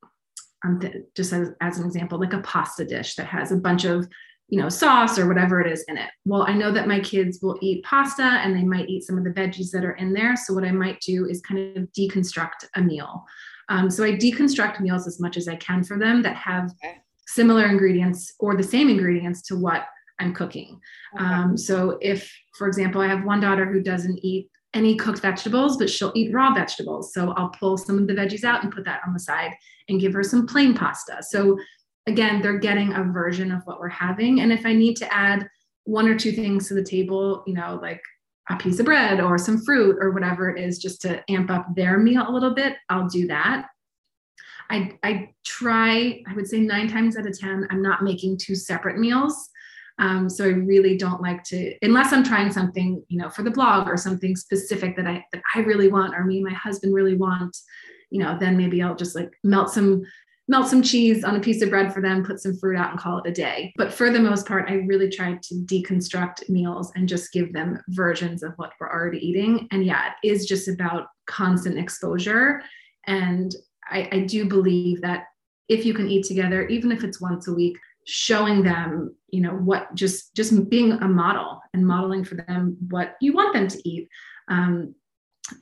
um, 0.63 0.79
th- 0.79 0.95
just 1.15 1.33
as, 1.33 1.49
as 1.61 1.77
an 1.77 1.85
example 1.85 2.19
like 2.19 2.33
a 2.33 2.39
pasta 2.39 2.85
dish 2.85 3.15
that 3.15 3.27
has 3.27 3.51
a 3.51 3.57
bunch 3.57 3.83
of 3.85 4.07
you 4.47 4.61
know 4.61 4.69
sauce 4.69 5.19
or 5.19 5.27
whatever 5.27 5.59
it 5.59 5.71
is 5.71 5.83
in 5.87 5.97
it 5.97 6.09
well 6.23 6.43
i 6.47 6.53
know 6.53 6.71
that 6.71 6.87
my 6.87 6.99
kids 6.99 7.39
will 7.41 7.57
eat 7.61 7.83
pasta 7.83 8.23
and 8.23 8.55
they 8.55 8.63
might 8.63 8.89
eat 8.89 9.03
some 9.03 9.17
of 9.17 9.23
the 9.23 9.29
veggies 9.31 9.71
that 9.71 9.83
are 9.83 9.95
in 9.95 10.13
there 10.13 10.35
so 10.35 10.53
what 10.53 10.63
i 10.63 10.71
might 10.71 10.99
do 11.01 11.25
is 11.27 11.41
kind 11.41 11.77
of 11.77 11.83
deconstruct 11.91 12.65
a 12.75 12.81
meal 12.81 13.25
um, 13.69 13.89
so 13.89 14.03
i 14.03 14.11
deconstruct 14.11 14.79
meals 14.79 15.07
as 15.07 15.19
much 15.19 15.35
as 15.35 15.47
i 15.47 15.55
can 15.55 15.83
for 15.83 15.97
them 15.97 16.21
that 16.21 16.35
have 16.35 16.71
similar 17.27 17.65
ingredients 17.65 18.33
or 18.39 18.55
the 18.55 18.63
same 18.63 18.87
ingredients 18.87 19.41
to 19.41 19.55
what 19.57 19.85
I'm 20.19 20.33
cooking. 20.33 20.79
Okay. 21.15 21.25
Um, 21.25 21.57
so 21.57 21.97
if, 22.01 22.31
for 22.57 22.67
example, 22.67 23.01
I 23.01 23.07
have 23.07 23.25
one 23.25 23.39
daughter 23.39 23.65
who 23.65 23.81
doesn't 23.81 24.23
eat 24.23 24.49
any 24.73 24.95
cooked 24.95 25.19
vegetables, 25.19 25.77
but 25.77 25.89
she'll 25.89 26.11
eat 26.15 26.33
raw 26.33 26.53
vegetables. 26.53 27.13
So 27.13 27.31
I'll 27.31 27.49
pull 27.49 27.77
some 27.77 27.97
of 27.97 28.07
the 28.07 28.13
veggies 28.13 28.43
out 28.43 28.63
and 28.63 28.71
put 28.71 28.85
that 28.85 29.01
on 29.07 29.13
the 29.13 29.19
side 29.19 29.51
and 29.87 30.01
give 30.01 30.13
her 30.13 30.23
some 30.23 30.45
plain 30.45 30.73
pasta. 30.73 31.17
So 31.21 31.57
again, 32.07 32.41
they're 32.41 32.59
getting 32.59 32.93
a 32.93 33.03
version 33.03 33.51
of 33.51 33.61
what 33.65 33.79
we're 33.79 33.89
having. 33.89 34.41
And 34.41 34.51
if 34.51 34.65
I 34.65 34.73
need 34.73 34.95
to 34.97 35.13
add 35.13 35.47
one 35.85 36.07
or 36.07 36.17
two 36.17 36.33
things 36.33 36.67
to 36.67 36.73
the 36.73 36.83
table, 36.83 37.43
you 37.47 37.53
know, 37.53 37.79
like 37.81 38.01
a 38.49 38.57
piece 38.57 38.79
of 38.79 38.85
bread 38.85 39.21
or 39.21 39.37
some 39.37 39.63
fruit 39.63 39.97
or 39.99 40.11
whatever 40.11 40.49
it 40.49 40.61
is, 40.61 40.77
just 40.77 41.01
to 41.01 41.23
amp 41.31 41.49
up 41.49 41.67
their 41.75 41.97
meal 41.97 42.25
a 42.27 42.31
little 42.31 42.53
bit, 42.53 42.75
I'll 42.89 43.07
do 43.07 43.27
that. 43.27 43.67
I, 44.69 44.97
I 45.03 45.29
try, 45.45 46.23
I 46.27 46.33
would 46.33 46.47
say 46.47 46.59
nine 46.59 46.87
times 46.87 47.17
out 47.17 47.27
of 47.27 47.37
10, 47.37 47.67
I'm 47.69 47.81
not 47.81 48.03
making 48.03 48.37
two 48.37 48.55
separate 48.55 48.97
meals. 48.97 49.49
Um, 49.97 50.29
so 50.29 50.45
I 50.45 50.49
really 50.49 50.97
don't 50.97 51.21
like 51.21 51.43
to, 51.45 51.73
unless 51.81 52.11
I'm 52.11 52.23
trying 52.23 52.51
something, 52.51 53.03
you 53.07 53.17
know, 53.17 53.29
for 53.29 53.43
the 53.43 53.51
blog 53.51 53.87
or 53.87 53.97
something 53.97 54.35
specific 54.35 54.95
that 54.97 55.07
I 55.07 55.25
that 55.31 55.41
I 55.55 55.59
really 55.59 55.87
want, 55.87 56.15
or 56.15 56.25
me 56.25 56.37
and 56.37 56.45
my 56.45 56.53
husband 56.53 56.93
really 56.93 57.15
want, 57.15 57.55
you 58.09 58.21
know, 58.21 58.37
then 58.39 58.57
maybe 58.57 58.81
I'll 58.81 58.95
just 58.95 59.15
like 59.15 59.31
melt 59.43 59.71
some 59.71 60.03
melt 60.47 60.67
some 60.67 60.83
cheese 60.83 61.23
on 61.23 61.35
a 61.35 61.39
piece 61.39 61.61
of 61.61 61.69
bread 61.69 61.93
for 61.93 62.01
them, 62.01 62.23
put 62.23 62.39
some 62.39 62.55
fruit 62.57 62.77
out 62.77 62.91
and 62.91 62.99
call 62.99 63.17
it 63.19 63.27
a 63.27 63.31
day. 63.31 63.73
But 63.77 63.91
for 63.91 64.11
the 64.11 64.19
most 64.19 64.45
part, 64.45 64.69
I 64.69 64.73
really 64.73 65.09
try 65.09 65.39
to 65.41 65.55
deconstruct 65.55 66.49
meals 66.49 66.91
and 66.95 67.09
just 67.09 67.31
give 67.31 67.51
them 67.51 67.81
versions 67.87 68.43
of 68.43 68.53
what 68.57 68.73
we're 68.79 68.91
already 68.91 69.17
eating. 69.17 69.67
And 69.71 69.83
yeah, 69.85 70.11
it 70.21 70.27
is 70.27 70.45
just 70.45 70.67
about 70.67 71.07
constant 71.25 71.79
exposure. 71.79 72.61
And 73.07 73.55
I, 73.89 74.07
I 74.11 74.19
do 74.19 74.45
believe 74.45 75.01
that 75.01 75.23
if 75.67 75.83
you 75.83 75.95
can 75.95 76.07
eat 76.07 76.25
together, 76.25 76.67
even 76.67 76.91
if 76.91 77.03
it's 77.03 77.19
once 77.19 77.47
a 77.47 77.53
week, 77.53 77.77
showing 78.05 78.63
them 78.63 79.15
you 79.29 79.41
know 79.41 79.51
what 79.51 79.93
just 79.95 80.35
just 80.35 80.69
being 80.69 80.93
a 80.93 81.07
model 81.07 81.59
and 81.73 81.85
modeling 81.85 82.23
for 82.23 82.35
them 82.35 82.77
what 82.89 83.15
you 83.19 83.33
want 83.33 83.53
them 83.53 83.67
to 83.67 83.89
eat. 83.89 84.07
Um, 84.47 84.95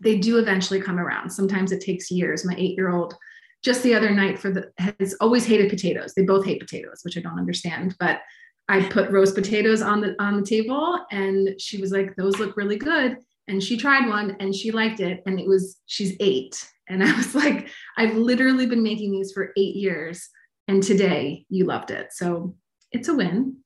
they 0.01 0.17
do 0.17 0.37
eventually 0.37 0.81
come 0.81 0.99
around. 0.99 1.29
Sometimes 1.29 1.71
it 1.71 1.81
takes 1.81 2.11
years. 2.11 2.45
My 2.45 2.55
eight 2.57 2.75
year 2.75 2.89
old 2.89 3.15
just 3.63 3.81
the 3.81 3.95
other 3.95 4.09
night 4.09 4.37
for 4.37 4.51
the 4.51 4.71
has 4.77 5.15
always 5.21 5.45
hated 5.45 5.69
potatoes. 5.69 6.13
They 6.13 6.23
both 6.23 6.45
hate 6.45 6.59
potatoes 6.59 6.99
which 7.03 7.17
i 7.17 7.21
don't 7.21 7.39
understand 7.39 7.95
but 7.99 8.21
i 8.67 8.81
put 8.81 9.11
roast 9.11 9.35
potatoes 9.35 9.81
on 9.81 10.01
the 10.01 10.15
on 10.21 10.39
the 10.39 10.45
table 10.45 10.99
and 11.11 11.59
she 11.59 11.79
was 11.79 11.91
like 11.91 12.15
those 12.15 12.39
look 12.39 12.57
really 12.57 12.77
good. 12.77 13.17
And 13.47 13.61
she 13.61 13.75
tried 13.75 14.07
one 14.07 14.37
and 14.39 14.55
she 14.55 14.71
liked 14.71 15.01
it 15.01 15.21
and 15.25 15.37
it 15.39 15.47
was 15.47 15.77
she's 15.85 16.15
eight. 16.19 16.55
And 16.89 17.01
i 17.01 17.15
was 17.15 17.33
like 17.43 17.69
i've 17.97 18.17
literally 18.17 18.65
been 18.65 18.83
making 18.83 19.13
these 19.13 19.31
for 19.31 19.53
eight 19.57 19.75
years 19.75 20.29
and 20.67 20.83
today 20.83 21.45
you 21.49 21.65
loved 21.65 21.91
it. 21.91 22.13
So 22.13 22.55
it's 22.91 23.07
a 23.07 23.13
win. 23.13 23.57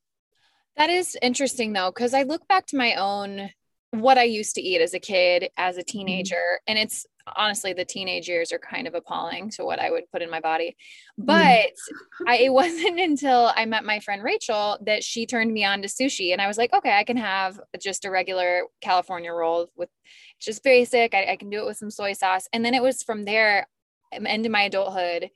That 0.76 0.90
is 0.90 1.16
interesting 1.20 1.72
though, 1.72 1.90
because 1.90 2.14
I 2.14 2.22
look 2.22 2.46
back 2.48 2.66
to 2.66 2.76
my 2.76 2.94
own 2.94 3.50
what 3.90 4.18
I 4.18 4.24
used 4.24 4.54
to 4.56 4.60
eat 4.60 4.80
as 4.80 4.94
a 4.94 5.00
kid, 5.00 5.50
as 5.56 5.76
a 5.76 5.80
mm-hmm. 5.80 5.98
teenager, 5.98 6.36
mm-hmm. 6.36 6.64
and 6.68 6.78
it's 6.78 7.06
honestly 7.36 7.72
the 7.72 7.84
teenage 7.84 8.28
years 8.28 8.52
are 8.52 8.58
kind 8.58 8.86
of 8.86 8.94
appalling 8.94 9.50
to 9.50 9.64
what 9.64 9.78
I 9.78 9.90
would 9.90 10.10
put 10.10 10.22
in 10.22 10.30
my 10.30 10.40
body. 10.40 10.76
Mm. 11.20 11.26
But 11.26 11.36
mm-hmm. 11.36 12.28
I, 12.28 12.36
it 12.36 12.52
wasn't 12.52 13.00
until 13.00 13.52
I 13.54 13.64
met 13.64 13.84
my 13.84 14.00
friend 14.00 14.22
Rachel 14.22 14.78
that 14.86 15.02
she 15.02 15.26
turned 15.26 15.52
me 15.52 15.64
on 15.64 15.82
to 15.82 15.88
sushi, 15.88 16.32
and 16.32 16.40
I 16.40 16.46
was 16.46 16.58
like, 16.58 16.72
okay, 16.72 16.96
I 16.96 17.04
can 17.04 17.16
have 17.16 17.58
just 17.80 18.04
a 18.04 18.10
regular 18.10 18.64
California 18.80 19.32
roll 19.32 19.70
with 19.76 19.90
just 20.40 20.62
basic. 20.62 21.14
I, 21.14 21.32
I 21.32 21.36
can 21.36 21.50
do 21.50 21.60
it 21.60 21.66
with 21.66 21.78
some 21.78 21.90
soy 21.90 22.12
sauce, 22.12 22.46
and 22.52 22.64
then 22.64 22.74
it 22.74 22.82
was 22.82 23.02
from 23.02 23.24
there 23.24 23.66
into 24.12 24.48
my 24.48 24.62
adulthood 24.62 25.30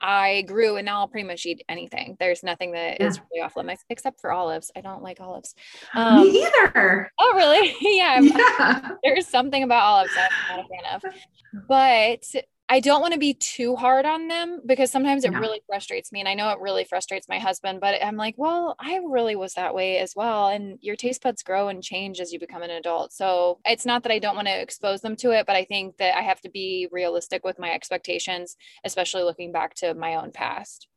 I 0.00 0.42
grew 0.42 0.76
and 0.76 0.84
now 0.86 1.00
I'll 1.00 1.08
pretty 1.08 1.26
much 1.26 1.46
eat 1.46 1.64
anything. 1.68 2.16
There's 2.18 2.42
nothing 2.42 2.72
that 2.72 3.00
yeah. 3.00 3.06
is 3.06 3.20
really 3.32 3.42
off 3.42 3.56
limits 3.56 3.84
except 3.88 4.20
for 4.20 4.32
olives. 4.32 4.70
I 4.76 4.80
don't 4.80 5.02
like 5.02 5.20
olives. 5.20 5.54
Um, 5.94 6.22
Me 6.22 6.44
either. 6.44 7.10
Oh, 7.18 7.32
really? 7.34 7.74
yeah, 7.96 8.20
yeah. 8.20 8.90
There's 9.04 9.26
something 9.26 9.62
about 9.62 9.82
olives 9.82 10.12
I'm 10.16 10.56
not 10.56 10.66
a 10.66 10.68
fan 10.68 10.94
of. 10.94 11.14
But 11.68 12.26
I 12.68 12.80
don't 12.80 13.00
want 13.00 13.12
to 13.12 13.18
be 13.18 13.34
too 13.34 13.76
hard 13.76 14.06
on 14.06 14.26
them 14.26 14.60
because 14.66 14.90
sometimes 14.90 15.24
it 15.24 15.32
really 15.32 15.60
frustrates 15.66 16.10
me. 16.10 16.18
And 16.18 16.28
I 16.28 16.34
know 16.34 16.50
it 16.50 16.58
really 16.58 16.82
frustrates 16.82 17.28
my 17.28 17.38
husband, 17.38 17.80
but 17.80 18.02
I'm 18.02 18.16
like, 18.16 18.34
well, 18.36 18.74
I 18.80 19.00
really 19.06 19.36
was 19.36 19.54
that 19.54 19.72
way 19.72 19.98
as 19.98 20.14
well. 20.16 20.48
And 20.48 20.78
your 20.80 20.96
taste 20.96 21.22
buds 21.22 21.44
grow 21.44 21.68
and 21.68 21.80
change 21.80 22.18
as 22.18 22.32
you 22.32 22.40
become 22.40 22.62
an 22.62 22.70
adult. 22.70 23.12
So 23.12 23.60
it's 23.64 23.86
not 23.86 24.02
that 24.02 24.10
I 24.10 24.18
don't 24.18 24.34
want 24.34 24.48
to 24.48 24.60
expose 24.60 25.00
them 25.00 25.14
to 25.16 25.30
it, 25.30 25.46
but 25.46 25.54
I 25.54 25.64
think 25.64 25.98
that 25.98 26.16
I 26.16 26.22
have 26.22 26.40
to 26.40 26.50
be 26.50 26.88
realistic 26.90 27.44
with 27.44 27.58
my 27.60 27.70
expectations, 27.70 28.56
especially 28.84 29.22
looking 29.22 29.52
back 29.52 29.74
to 29.76 29.94
my 29.94 30.16
own 30.16 30.32
past. 30.32 30.88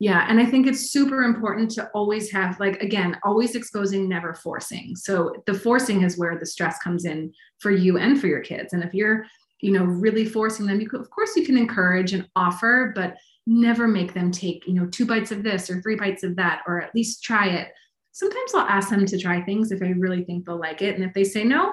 Yeah. 0.00 0.26
And 0.28 0.40
I 0.40 0.46
think 0.46 0.66
it's 0.66 0.90
super 0.90 1.22
important 1.22 1.70
to 1.72 1.88
always 1.94 2.32
have, 2.32 2.58
like, 2.58 2.82
again, 2.82 3.16
always 3.22 3.54
exposing, 3.54 4.08
never 4.08 4.34
forcing. 4.34 4.96
So 4.96 5.44
the 5.46 5.54
forcing 5.54 6.02
is 6.02 6.18
where 6.18 6.36
the 6.36 6.46
stress 6.46 6.78
comes 6.80 7.04
in 7.04 7.32
for 7.60 7.70
you 7.70 7.98
and 7.98 8.20
for 8.20 8.26
your 8.26 8.40
kids. 8.40 8.72
And 8.72 8.82
if 8.82 8.92
you're 8.94 9.26
you 9.62 9.72
know 9.72 9.84
really 9.84 10.26
forcing 10.26 10.66
them 10.66 10.80
you 10.80 10.88
could 10.88 11.00
of 11.00 11.08
course 11.08 11.34
you 11.36 11.46
can 11.46 11.56
encourage 11.56 12.12
and 12.12 12.28
offer 12.36 12.92
but 12.94 13.16
never 13.46 13.88
make 13.88 14.12
them 14.12 14.30
take 14.30 14.66
you 14.66 14.74
know 14.74 14.86
two 14.86 15.06
bites 15.06 15.32
of 15.32 15.42
this 15.42 15.70
or 15.70 15.80
three 15.80 15.96
bites 15.96 16.22
of 16.22 16.36
that 16.36 16.62
or 16.66 16.82
at 16.82 16.94
least 16.94 17.22
try 17.22 17.46
it. 17.46 17.68
Sometimes 18.12 18.54
i'll 18.54 18.68
ask 18.68 18.90
them 18.90 19.06
to 19.06 19.18
try 19.18 19.40
things 19.40 19.72
if 19.72 19.82
i 19.82 19.86
really 19.86 20.22
think 20.24 20.44
they'll 20.44 20.58
like 20.58 20.82
it 20.82 20.94
and 20.96 21.04
if 21.04 21.14
they 21.14 21.24
say 21.24 21.44
no 21.44 21.72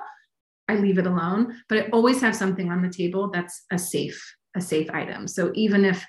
i 0.70 0.76
leave 0.76 0.98
it 0.98 1.08
alone. 1.08 1.62
But 1.68 1.78
i 1.78 1.90
always 1.90 2.22
have 2.22 2.36
something 2.36 2.72
on 2.72 2.82
the 2.82 2.90
table 2.90 3.30
that's 3.30 3.66
a 3.72 3.78
safe 3.78 4.36
a 4.56 4.62
safe 4.62 4.90
item. 4.92 5.28
So 5.28 5.52
even 5.54 5.86
if 5.86 6.04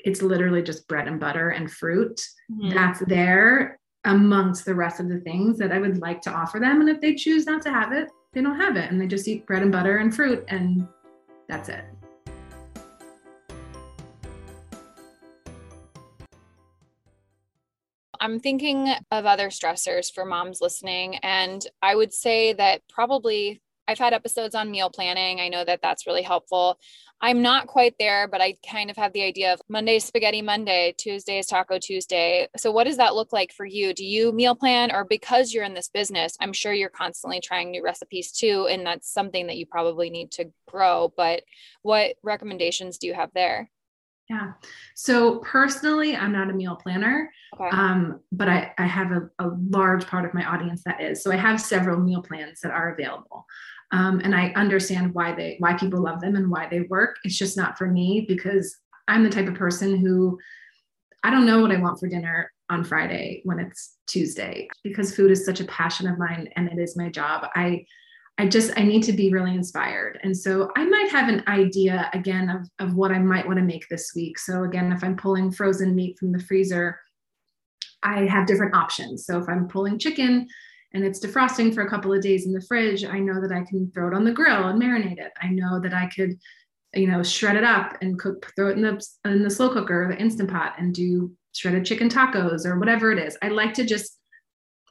it's 0.00 0.20
literally 0.20 0.62
just 0.62 0.88
bread 0.88 1.06
and 1.06 1.20
butter 1.20 1.50
and 1.50 1.70
fruit 1.70 2.20
mm-hmm. 2.50 2.70
that's 2.70 3.00
there 3.06 3.78
amongst 4.04 4.64
the 4.64 4.74
rest 4.74 5.00
of 5.00 5.08
the 5.08 5.20
things 5.20 5.56
that 5.58 5.72
i 5.72 5.78
would 5.78 5.98
like 5.98 6.20
to 6.22 6.30
offer 6.30 6.58
them. 6.58 6.80
And 6.80 6.88
if 6.88 7.00
they 7.00 7.14
choose 7.14 7.46
not 7.46 7.62
to 7.62 7.70
have 7.70 7.92
it 7.92 8.08
they 8.32 8.42
don't 8.42 8.60
have 8.60 8.76
it 8.76 8.90
and 8.90 9.00
they 9.00 9.06
just 9.06 9.28
eat 9.28 9.46
bread 9.46 9.62
and 9.62 9.72
butter 9.72 9.98
and 9.98 10.14
fruit 10.14 10.44
and 10.48 10.86
that's 11.48 11.68
it. 11.68 11.84
I'm 18.20 18.40
thinking 18.40 18.88
of 19.10 19.26
other 19.26 19.48
stressors 19.48 20.10
for 20.10 20.24
moms 20.24 20.62
listening. 20.62 21.16
And 21.16 21.62
I 21.82 21.94
would 21.94 22.14
say 22.14 22.54
that 22.54 22.80
probably 22.88 23.60
I've 23.86 23.98
had 23.98 24.12
episodes 24.12 24.54
on 24.54 24.70
meal 24.70 24.90
planning. 24.90 25.40
I 25.40 25.48
know 25.48 25.64
that 25.64 25.80
that's 25.82 26.06
really 26.06 26.22
helpful. 26.22 26.78
I'm 27.20 27.42
not 27.42 27.66
quite 27.66 27.94
there, 27.98 28.28
but 28.28 28.40
I 28.40 28.56
kind 28.68 28.90
of 28.90 28.96
have 28.96 29.12
the 29.12 29.22
idea 29.22 29.52
of 29.52 29.60
Monday 29.68 29.98
spaghetti 29.98 30.42
Monday, 30.42 30.94
Tuesday 30.98 31.38
is 31.38 31.46
taco 31.46 31.78
Tuesday. 31.78 32.48
So 32.56 32.70
what 32.70 32.84
does 32.84 32.96
that 32.98 33.14
look 33.14 33.32
like 33.32 33.52
for 33.52 33.64
you? 33.64 33.94
Do 33.94 34.04
you 34.04 34.32
meal 34.32 34.54
plan 34.54 34.90
or 34.92 35.04
because 35.04 35.52
you're 35.52 35.64
in 35.64 35.74
this 35.74 35.88
business, 35.88 36.36
I'm 36.40 36.52
sure 36.52 36.72
you're 36.72 36.90
constantly 36.90 37.40
trying 37.40 37.70
new 37.70 37.82
recipes 37.82 38.32
too 38.32 38.66
and 38.70 38.84
that's 38.84 39.12
something 39.12 39.46
that 39.46 39.56
you 39.56 39.66
probably 39.66 40.10
need 40.10 40.32
to 40.32 40.50
grow, 40.68 41.12
but 41.16 41.42
what 41.82 42.16
recommendations 42.22 42.98
do 42.98 43.06
you 43.06 43.14
have 43.14 43.30
there? 43.34 43.70
Yeah. 44.28 44.52
So 44.94 45.40
personally, 45.40 46.16
I'm 46.16 46.32
not 46.32 46.48
a 46.48 46.54
meal 46.54 46.76
planner, 46.76 47.30
okay. 47.54 47.68
um, 47.76 48.20
but 48.32 48.48
I, 48.48 48.72
I 48.78 48.86
have 48.86 49.12
a, 49.12 49.28
a 49.38 49.50
large 49.68 50.06
part 50.06 50.24
of 50.24 50.32
my 50.32 50.44
audience 50.44 50.82
that 50.84 51.00
is. 51.00 51.22
So 51.22 51.30
I 51.30 51.36
have 51.36 51.60
several 51.60 52.00
meal 52.00 52.22
plans 52.22 52.60
that 52.60 52.72
are 52.72 52.94
available. 52.94 53.44
Um, 53.92 54.20
and 54.24 54.34
I 54.34 54.48
understand 54.56 55.14
why 55.14 55.34
they 55.34 55.56
why 55.58 55.74
people 55.74 56.02
love 56.02 56.20
them 56.20 56.36
and 56.36 56.50
why 56.50 56.68
they 56.68 56.80
work. 56.80 57.16
It's 57.22 57.36
just 57.36 57.56
not 57.56 57.76
for 57.76 57.86
me 57.86 58.24
because 58.26 58.76
I'm 59.08 59.22
the 59.22 59.30
type 59.30 59.46
of 59.46 59.54
person 59.54 59.98
who 59.98 60.38
I 61.22 61.30
don't 61.30 61.46
know 61.46 61.60
what 61.60 61.70
I 61.70 61.76
want 61.76 62.00
for 62.00 62.08
dinner 62.08 62.50
on 62.70 62.82
Friday 62.82 63.42
when 63.44 63.58
it's 63.58 63.96
Tuesday 64.06 64.68
because 64.82 65.14
food 65.14 65.30
is 65.30 65.44
such 65.44 65.60
a 65.60 65.66
passion 65.66 66.08
of 66.08 66.18
mine 66.18 66.48
and 66.56 66.68
it 66.68 66.78
is 66.78 66.96
my 66.96 67.10
job. 67.10 67.46
I 67.54 67.84
I 68.36 68.48
just 68.48 68.72
I 68.76 68.82
need 68.82 69.04
to 69.04 69.12
be 69.12 69.32
really 69.32 69.54
inspired. 69.54 70.18
And 70.22 70.36
so 70.36 70.70
I 70.76 70.84
might 70.84 71.10
have 71.10 71.28
an 71.28 71.44
idea 71.46 72.10
again 72.12 72.50
of, 72.50 72.68
of 72.84 72.94
what 72.94 73.12
I 73.12 73.18
might 73.18 73.46
want 73.46 73.58
to 73.58 73.64
make 73.64 73.88
this 73.88 74.12
week. 74.16 74.38
So 74.38 74.64
again, 74.64 74.90
if 74.92 75.04
I'm 75.04 75.16
pulling 75.16 75.52
frozen 75.52 75.94
meat 75.94 76.18
from 76.18 76.32
the 76.32 76.40
freezer, 76.40 76.98
I 78.02 78.26
have 78.26 78.46
different 78.46 78.74
options. 78.74 79.24
So 79.24 79.38
if 79.38 79.48
I'm 79.48 79.68
pulling 79.68 79.98
chicken 79.98 80.48
and 80.92 81.04
it's 81.04 81.24
defrosting 81.24 81.72
for 81.74 81.82
a 81.82 81.90
couple 81.90 82.12
of 82.12 82.22
days 82.22 82.46
in 82.46 82.52
the 82.52 82.60
fridge, 82.60 83.04
I 83.04 83.20
know 83.20 83.40
that 83.40 83.52
I 83.52 83.64
can 83.64 83.90
throw 83.92 84.08
it 84.08 84.14
on 84.14 84.24
the 84.24 84.32
grill 84.32 84.68
and 84.68 84.82
marinate 84.82 85.18
it. 85.18 85.32
I 85.40 85.48
know 85.48 85.80
that 85.80 85.94
I 85.94 86.08
could, 86.14 86.36
you 86.92 87.06
know, 87.06 87.22
shred 87.22 87.56
it 87.56 87.64
up 87.64 87.96
and 88.02 88.18
cook, 88.18 88.52
throw 88.56 88.68
it 88.68 88.76
in 88.76 88.82
the 88.82 89.06
in 89.24 89.44
the 89.44 89.50
slow 89.50 89.72
cooker, 89.72 90.08
the 90.10 90.20
instant 90.20 90.50
pot, 90.50 90.74
and 90.76 90.92
do 90.92 91.32
shredded 91.52 91.84
chicken 91.84 92.08
tacos 92.08 92.66
or 92.66 92.80
whatever 92.80 93.12
it 93.12 93.18
is. 93.18 93.38
I 93.42 93.48
like 93.48 93.74
to 93.74 93.84
just 93.84 94.18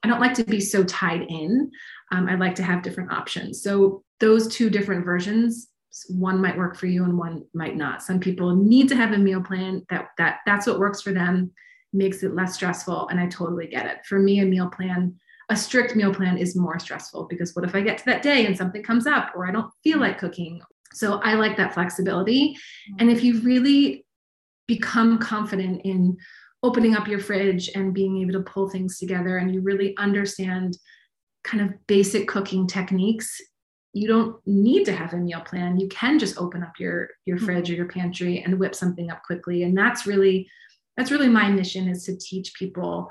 I 0.03 0.07
don't 0.07 0.19
like 0.19 0.33
to 0.35 0.43
be 0.43 0.59
so 0.59 0.83
tied 0.83 1.25
in. 1.29 1.71
Um, 2.13 2.29
I 2.29 2.35
like 2.35 2.53
to 2.55 2.63
have 2.63 2.83
different 2.83 3.11
options. 3.11 3.63
So 3.63 4.03
those 4.19 4.47
two 4.47 4.69
different 4.69 5.03
versions, 5.03 5.69
one 6.09 6.39
might 6.39 6.57
work 6.57 6.77
for 6.77 6.85
you 6.85 7.03
and 7.03 7.17
one 7.17 7.43
might 7.55 7.75
not. 7.75 8.03
Some 8.03 8.19
people 8.19 8.55
need 8.55 8.87
to 8.89 8.95
have 8.95 9.13
a 9.13 9.17
meal 9.17 9.41
plan 9.41 9.83
that 9.89 10.09
that 10.19 10.39
that's 10.45 10.67
what 10.67 10.79
works 10.79 11.01
for 11.01 11.11
them, 11.11 11.51
makes 11.91 12.21
it 12.21 12.35
less 12.35 12.53
stressful, 12.53 13.07
and 13.09 13.19
I 13.19 13.27
totally 13.27 13.67
get 13.67 13.87
it. 13.87 14.05
For 14.05 14.19
me, 14.19 14.39
a 14.39 14.45
meal 14.45 14.69
plan, 14.69 15.15
a 15.49 15.55
strict 15.55 15.95
meal 15.95 16.13
plan 16.13 16.37
is 16.37 16.55
more 16.55 16.77
stressful 16.77 17.25
because 17.29 17.55
what 17.55 17.65
if 17.65 17.73
I 17.73 17.81
get 17.81 17.97
to 17.97 18.05
that 18.05 18.21
day 18.21 18.45
and 18.45 18.55
something 18.55 18.83
comes 18.83 19.07
up 19.07 19.33
or 19.35 19.47
I 19.47 19.51
don't 19.51 19.71
feel 19.83 19.99
like 19.99 20.19
cooking? 20.19 20.61
So 20.93 21.19
I 21.23 21.33
like 21.33 21.57
that 21.57 21.73
flexibility. 21.73 22.55
And 22.99 23.09
if 23.09 23.23
you 23.23 23.39
really 23.41 24.05
become 24.67 25.17
confident 25.17 25.81
in 25.83 26.15
opening 26.61 26.95
up 26.95 27.07
your 27.07 27.19
fridge 27.19 27.69
and 27.75 27.93
being 27.93 28.19
able 28.19 28.33
to 28.33 28.41
pull 28.41 28.69
things 28.69 28.99
together 28.99 29.37
and 29.37 29.53
you 29.53 29.61
really 29.61 29.97
understand 29.97 30.77
kind 31.43 31.63
of 31.63 31.87
basic 31.87 32.27
cooking 32.27 32.67
techniques 32.67 33.41
you 33.93 34.07
don't 34.07 34.35
need 34.47 34.85
to 34.85 34.91
have 34.91 35.13
a 35.13 35.17
meal 35.17 35.41
plan. 35.41 35.79
You 35.79 35.87
can 35.87 36.17
just 36.17 36.37
open 36.39 36.63
up 36.63 36.79
your 36.79 37.09
your 37.25 37.37
mm-hmm. 37.37 37.45
fridge 37.45 37.69
or 37.69 37.73
your 37.75 37.87
pantry 37.87 38.39
and 38.39 38.59
whip 38.59 38.75
something 38.75 39.09
up 39.11 39.23
quickly. 39.23 39.63
And 39.63 39.77
that's 39.77 40.05
really 40.05 40.49
that's 40.97 41.11
really 41.11 41.29
my 41.29 41.49
mission 41.49 41.87
is 41.87 42.03
to 42.05 42.17
teach 42.17 42.53
people 42.55 43.09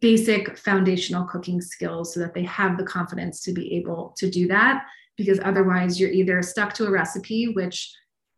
basic 0.00 0.58
foundational 0.58 1.24
cooking 1.24 1.60
skills 1.60 2.12
so 2.12 2.20
that 2.20 2.34
they 2.34 2.42
have 2.42 2.76
the 2.76 2.84
confidence 2.84 3.42
to 3.42 3.52
be 3.52 3.74
able 3.74 4.14
to 4.16 4.28
do 4.28 4.48
that 4.48 4.84
because 5.16 5.38
otherwise 5.44 6.00
you're 6.00 6.10
either 6.10 6.42
stuck 6.42 6.72
to 6.74 6.86
a 6.86 6.90
recipe 6.90 7.52
which 7.52 7.92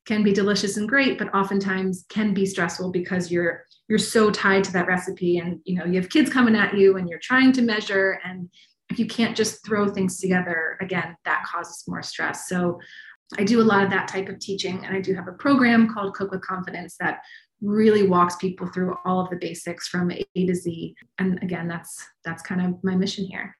can 0.04 0.22
be 0.22 0.34
delicious 0.34 0.76
and 0.76 0.88
great 0.88 1.18
but 1.18 1.32
oftentimes 1.34 2.04
can 2.10 2.34
be 2.34 2.44
stressful 2.44 2.90
because 2.90 3.30
you're 3.30 3.64
you're 3.90 3.98
so 3.98 4.30
tied 4.30 4.62
to 4.62 4.72
that 4.72 4.86
recipe. 4.86 5.38
And 5.38 5.60
you 5.64 5.76
know 5.76 5.84
you 5.84 6.00
have 6.00 6.10
kids 6.10 6.30
coming 6.30 6.56
at 6.56 6.76
you 6.76 6.96
and 6.96 7.08
you're 7.08 7.18
trying 7.18 7.52
to 7.52 7.62
measure 7.62 8.20
and 8.24 8.48
you 8.96 9.06
can't 9.06 9.36
just 9.36 9.64
throw 9.64 9.88
things 9.88 10.18
together 10.18 10.76
again 10.80 11.16
that 11.24 11.44
causes 11.44 11.84
more 11.86 12.02
stress. 12.02 12.48
So 12.48 12.78
i 13.38 13.44
do 13.44 13.60
a 13.60 13.62
lot 13.62 13.84
of 13.84 13.90
that 13.90 14.08
type 14.08 14.28
of 14.28 14.40
teaching 14.40 14.84
and 14.84 14.92
i 14.92 15.00
do 15.00 15.14
have 15.14 15.28
a 15.28 15.32
program 15.32 15.92
called 15.94 16.14
cook 16.14 16.32
with 16.32 16.40
confidence 16.40 16.96
that 16.98 17.20
really 17.62 18.06
walks 18.06 18.36
people 18.36 18.66
through 18.66 18.96
all 19.04 19.20
of 19.20 19.30
the 19.30 19.36
basics 19.36 19.86
from 19.86 20.10
a 20.10 20.24
to 20.34 20.54
z. 20.54 20.94
And 21.18 21.40
again 21.42 21.68
that's 21.68 22.04
that's 22.24 22.42
kind 22.42 22.60
of 22.60 22.82
my 22.82 22.96
mission 22.96 23.24
here. 23.24 23.56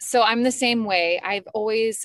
So 0.00 0.22
i'm 0.22 0.42
the 0.42 0.52
same 0.52 0.84
way. 0.84 1.20
I've 1.22 1.46
always 1.54 2.04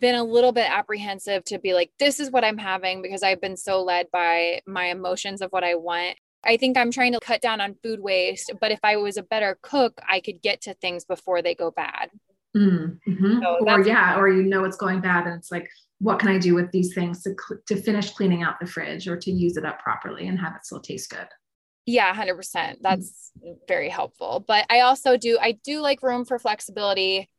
been 0.00 0.14
a 0.14 0.24
little 0.24 0.52
bit 0.52 0.70
apprehensive 0.70 1.44
to 1.44 1.58
be 1.58 1.74
like 1.74 1.90
this 1.98 2.18
is 2.18 2.30
what 2.30 2.44
i'm 2.44 2.56
having 2.56 3.02
because 3.02 3.22
i've 3.22 3.42
been 3.42 3.58
so 3.58 3.82
led 3.82 4.06
by 4.10 4.58
my 4.66 4.86
emotions 4.86 5.42
of 5.42 5.50
what 5.50 5.64
i 5.64 5.74
want 5.74 6.16
I 6.44 6.56
think 6.56 6.76
I'm 6.76 6.90
trying 6.90 7.12
to 7.12 7.20
cut 7.20 7.40
down 7.40 7.60
on 7.60 7.76
food 7.82 8.00
waste, 8.00 8.52
but 8.60 8.72
if 8.72 8.80
I 8.82 8.96
was 8.96 9.16
a 9.16 9.22
better 9.22 9.58
cook, 9.62 10.00
I 10.08 10.20
could 10.20 10.42
get 10.42 10.62
to 10.62 10.74
things 10.74 11.04
before 11.04 11.42
they 11.42 11.54
go 11.54 11.70
bad. 11.70 12.10
Mm-hmm. 12.56 13.40
So 13.40 13.58
or 13.66 13.86
yeah, 13.86 14.18
or 14.18 14.28
you 14.28 14.42
know 14.42 14.64
it's 14.64 14.76
going 14.76 15.00
bad, 15.00 15.26
and 15.26 15.36
it's 15.36 15.50
like, 15.50 15.68
what 16.00 16.18
can 16.18 16.28
I 16.28 16.38
do 16.38 16.54
with 16.54 16.70
these 16.70 16.94
things 16.94 17.22
to 17.22 17.34
to 17.66 17.76
finish 17.76 18.10
cleaning 18.10 18.42
out 18.42 18.60
the 18.60 18.66
fridge 18.66 19.08
or 19.08 19.16
to 19.16 19.30
use 19.30 19.56
it 19.56 19.64
up 19.64 19.80
properly 19.80 20.28
and 20.28 20.38
have 20.38 20.54
it 20.56 20.66
still 20.66 20.80
taste 20.80 21.10
good? 21.10 21.26
Yeah, 21.86 22.12
hundred 22.14 22.36
percent. 22.36 22.80
That's 22.82 23.30
mm-hmm. 23.38 23.54
very 23.66 23.88
helpful. 23.88 24.44
But 24.46 24.66
I 24.68 24.80
also 24.80 25.16
do 25.16 25.38
I 25.40 25.52
do 25.64 25.80
like 25.80 26.02
room 26.02 26.24
for 26.24 26.38
flexibility. 26.38 27.30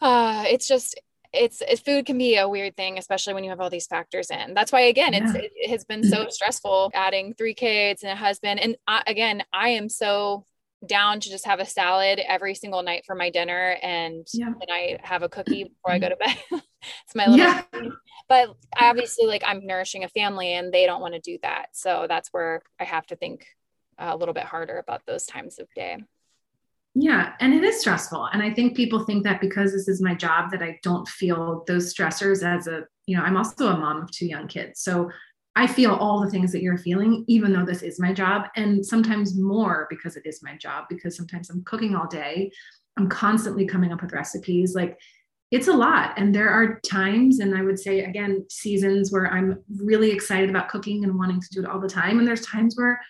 Uh, 0.00 0.44
it's 0.48 0.66
just 0.66 0.98
it's, 1.32 1.62
it's 1.68 1.80
food 1.80 2.06
can 2.06 2.18
be 2.18 2.36
a 2.36 2.48
weird 2.48 2.76
thing 2.76 2.98
especially 2.98 3.34
when 3.34 3.44
you 3.44 3.50
have 3.50 3.60
all 3.60 3.70
these 3.70 3.86
factors 3.86 4.30
in 4.30 4.54
that's 4.54 4.72
why 4.72 4.80
again 4.80 5.12
yeah. 5.12 5.32
it's 5.32 5.52
it 5.54 5.70
has 5.70 5.84
been 5.84 6.00
mm-hmm. 6.00 6.10
so 6.10 6.28
stressful 6.28 6.90
adding 6.94 7.34
three 7.34 7.54
kids 7.54 8.02
and 8.02 8.12
a 8.12 8.16
husband 8.16 8.60
and 8.60 8.76
I, 8.86 9.02
again 9.06 9.42
i 9.52 9.70
am 9.70 9.88
so 9.88 10.44
down 10.86 11.20
to 11.20 11.28
just 11.28 11.46
have 11.46 11.60
a 11.60 11.66
salad 11.66 12.20
every 12.26 12.54
single 12.54 12.82
night 12.82 13.04
for 13.06 13.14
my 13.14 13.30
dinner 13.30 13.76
and 13.82 14.26
yeah. 14.32 14.46
then 14.46 14.70
I 14.70 14.98
have 15.02 15.22
a 15.22 15.28
cookie 15.28 15.64
before 15.64 15.92
I 15.92 15.98
go 15.98 16.08
to 16.08 16.16
bed. 16.16 16.36
it's 16.50 17.14
my 17.14 17.26
little 17.26 17.46
yeah. 17.46 17.62
but 18.28 18.54
obviously 18.76 19.26
like 19.26 19.42
I'm 19.44 19.66
nourishing 19.66 20.04
a 20.04 20.08
family 20.08 20.54
and 20.54 20.72
they 20.72 20.86
don't 20.86 21.02
want 21.02 21.14
to 21.14 21.20
do 21.20 21.38
that. 21.42 21.66
So 21.72 22.06
that's 22.08 22.30
where 22.32 22.62
I 22.78 22.84
have 22.84 23.06
to 23.08 23.16
think 23.16 23.46
a 23.98 24.16
little 24.16 24.32
bit 24.32 24.44
harder 24.44 24.78
about 24.78 25.02
those 25.06 25.26
times 25.26 25.58
of 25.58 25.68
day. 25.74 25.98
Yeah, 26.94 27.34
and 27.38 27.54
it 27.54 27.62
is 27.62 27.80
stressful. 27.80 28.26
And 28.32 28.42
I 28.42 28.52
think 28.52 28.76
people 28.76 29.04
think 29.04 29.22
that 29.24 29.40
because 29.40 29.72
this 29.72 29.86
is 29.86 30.02
my 30.02 30.14
job 30.14 30.50
that 30.50 30.62
I 30.62 30.78
don't 30.82 31.06
feel 31.06 31.62
those 31.68 31.94
stressors 31.94 32.44
as 32.44 32.66
a, 32.66 32.82
you 33.06 33.16
know, 33.16 33.22
I'm 33.22 33.36
also 33.36 33.68
a 33.68 33.76
mom 33.78 34.02
of 34.02 34.10
two 34.10 34.26
young 34.26 34.48
kids. 34.48 34.80
So 34.82 35.08
I 35.54 35.66
feel 35.66 35.94
all 35.94 36.20
the 36.20 36.30
things 36.30 36.50
that 36.52 36.62
you're 36.62 36.78
feeling, 36.78 37.24
even 37.28 37.52
though 37.52 37.64
this 37.64 37.82
is 37.82 38.00
my 38.00 38.12
job, 38.12 38.46
and 38.56 38.84
sometimes 38.84 39.38
more 39.38 39.86
because 39.88 40.16
it 40.16 40.24
is 40.26 40.42
my 40.42 40.56
job, 40.56 40.84
because 40.88 41.16
sometimes 41.16 41.48
I'm 41.50 41.62
cooking 41.64 41.94
all 41.94 42.08
day. 42.08 42.50
I'm 42.96 43.08
constantly 43.08 43.66
coming 43.66 43.92
up 43.92 44.02
with 44.02 44.12
recipes. 44.12 44.74
Like 44.74 44.98
it's 45.52 45.68
a 45.68 45.72
lot. 45.72 46.14
And 46.16 46.34
there 46.34 46.50
are 46.50 46.80
times, 46.80 47.38
and 47.38 47.56
I 47.56 47.62
would 47.62 47.78
say 47.78 48.00
again, 48.00 48.46
seasons 48.48 49.12
where 49.12 49.32
I'm 49.32 49.62
really 49.76 50.10
excited 50.10 50.50
about 50.50 50.68
cooking 50.68 51.04
and 51.04 51.16
wanting 51.16 51.40
to 51.40 51.48
do 51.52 51.60
it 51.60 51.68
all 51.68 51.80
the 51.80 51.88
time. 51.88 52.18
And 52.18 52.26
there's 52.26 52.46
times 52.46 52.74
where 52.76 53.00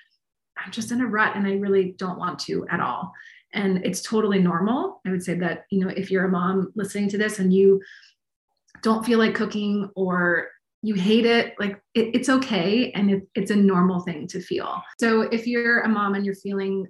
I'm 0.59 0.71
just 0.71 0.93
in 0.93 1.01
a 1.01 1.07
rut 1.07 1.35
and 1.35 1.47
I 1.47 1.55
really 1.55 1.95
don't 1.99 2.19
want 2.19 2.39
to 2.41 2.67
at 2.69 2.81
all 2.81 3.13
and 3.53 3.85
it's 3.85 4.03
totally 4.03 4.39
normal. 4.39 5.01
I 5.07 5.11
would 5.11 5.23
say 5.23 5.35
that 5.35 5.65
you 5.71 5.85
know 5.85 5.93
if 5.97 6.11
you're 6.11 6.25
a 6.25 6.31
mom 6.31 6.73
listening 6.75 7.09
to 7.11 7.19
this 7.19 7.39
and 7.39 7.53
you 7.53 7.81
don't 8.83 9.05
feel 9.05 9.19
like 9.19 9.35
cooking 9.35 9.91
or 9.95 10.49
you 10.83 10.95
hate 10.95 11.27
it 11.27 11.55
like 11.59 11.81
it, 11.95 12.15
it's 12.15 12.29
okay. 12.29 12.91
And 12.93 13.11
it, 13.11 13.29
it's 13.35 13.51
a 13.51 13.57
normal 13.57 14.01
thing 14.01 14.27
to 14.29 14.41
feel. 14.41 14.83
So 14.99 15.23
if 15.23 15.47
you're 15.47 15.81
a 15.81 15.89
mom 15.89 16.15
and 16.15 16.25
you're 16.25 16.35
feeling 16.35 16.87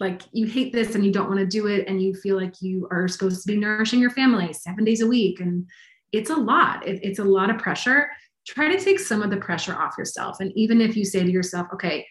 like 0.00 0.22
you 0.32 0.46
hate 0.46 0.72
this 0.72 0.94
and 0.94 1.04
you 1.04 1.12
don't 1.12 1.28
want 1.28 1.40
to 1.40 1.46
do 1.46 1.66
it 1.68 1.86
and 1.88 2.02
you 2.02 2.14
feel 2.14 2.36
like 2.36 2.60
you 2.60 2.86
are 2.90 3.08
supposed 3.08 3.42
to 3.42 3.52
be 3.52 3.58
nourishing 3.58 4.00
your 4.00 4.10
family 4.10 4.52
seven 4.52 4.84
days 4.84 5.00
a 5.00 5.06
week 5.06 5.40
and 5.40 5.66
it's 6.12 6.30
a 6.30 6.36
lot. 6.36 6.86
It, 6.86 7.00
it's 7.02 7.18
a 7.18 7.24
lot 7.24 7.48
of 7.48 7.58
pressure. 7.58 8.10
Try 8.46 8.74
to 8.74 8.82
take 8.82 9.00
some 9.00 9.22
of 9.22 9.30
the 9.30 9.38
pressure 9.38 9.74
off 9.74 9.96
yourself. 9.96 10.40
And 10.40 10.52
even 10.54 10.80
if 10.80 10.96
you 10.96 11.04
say 11.04 11.22
to 11.22 11.30
yourself 11.30 11.68
okay 11.72 12.06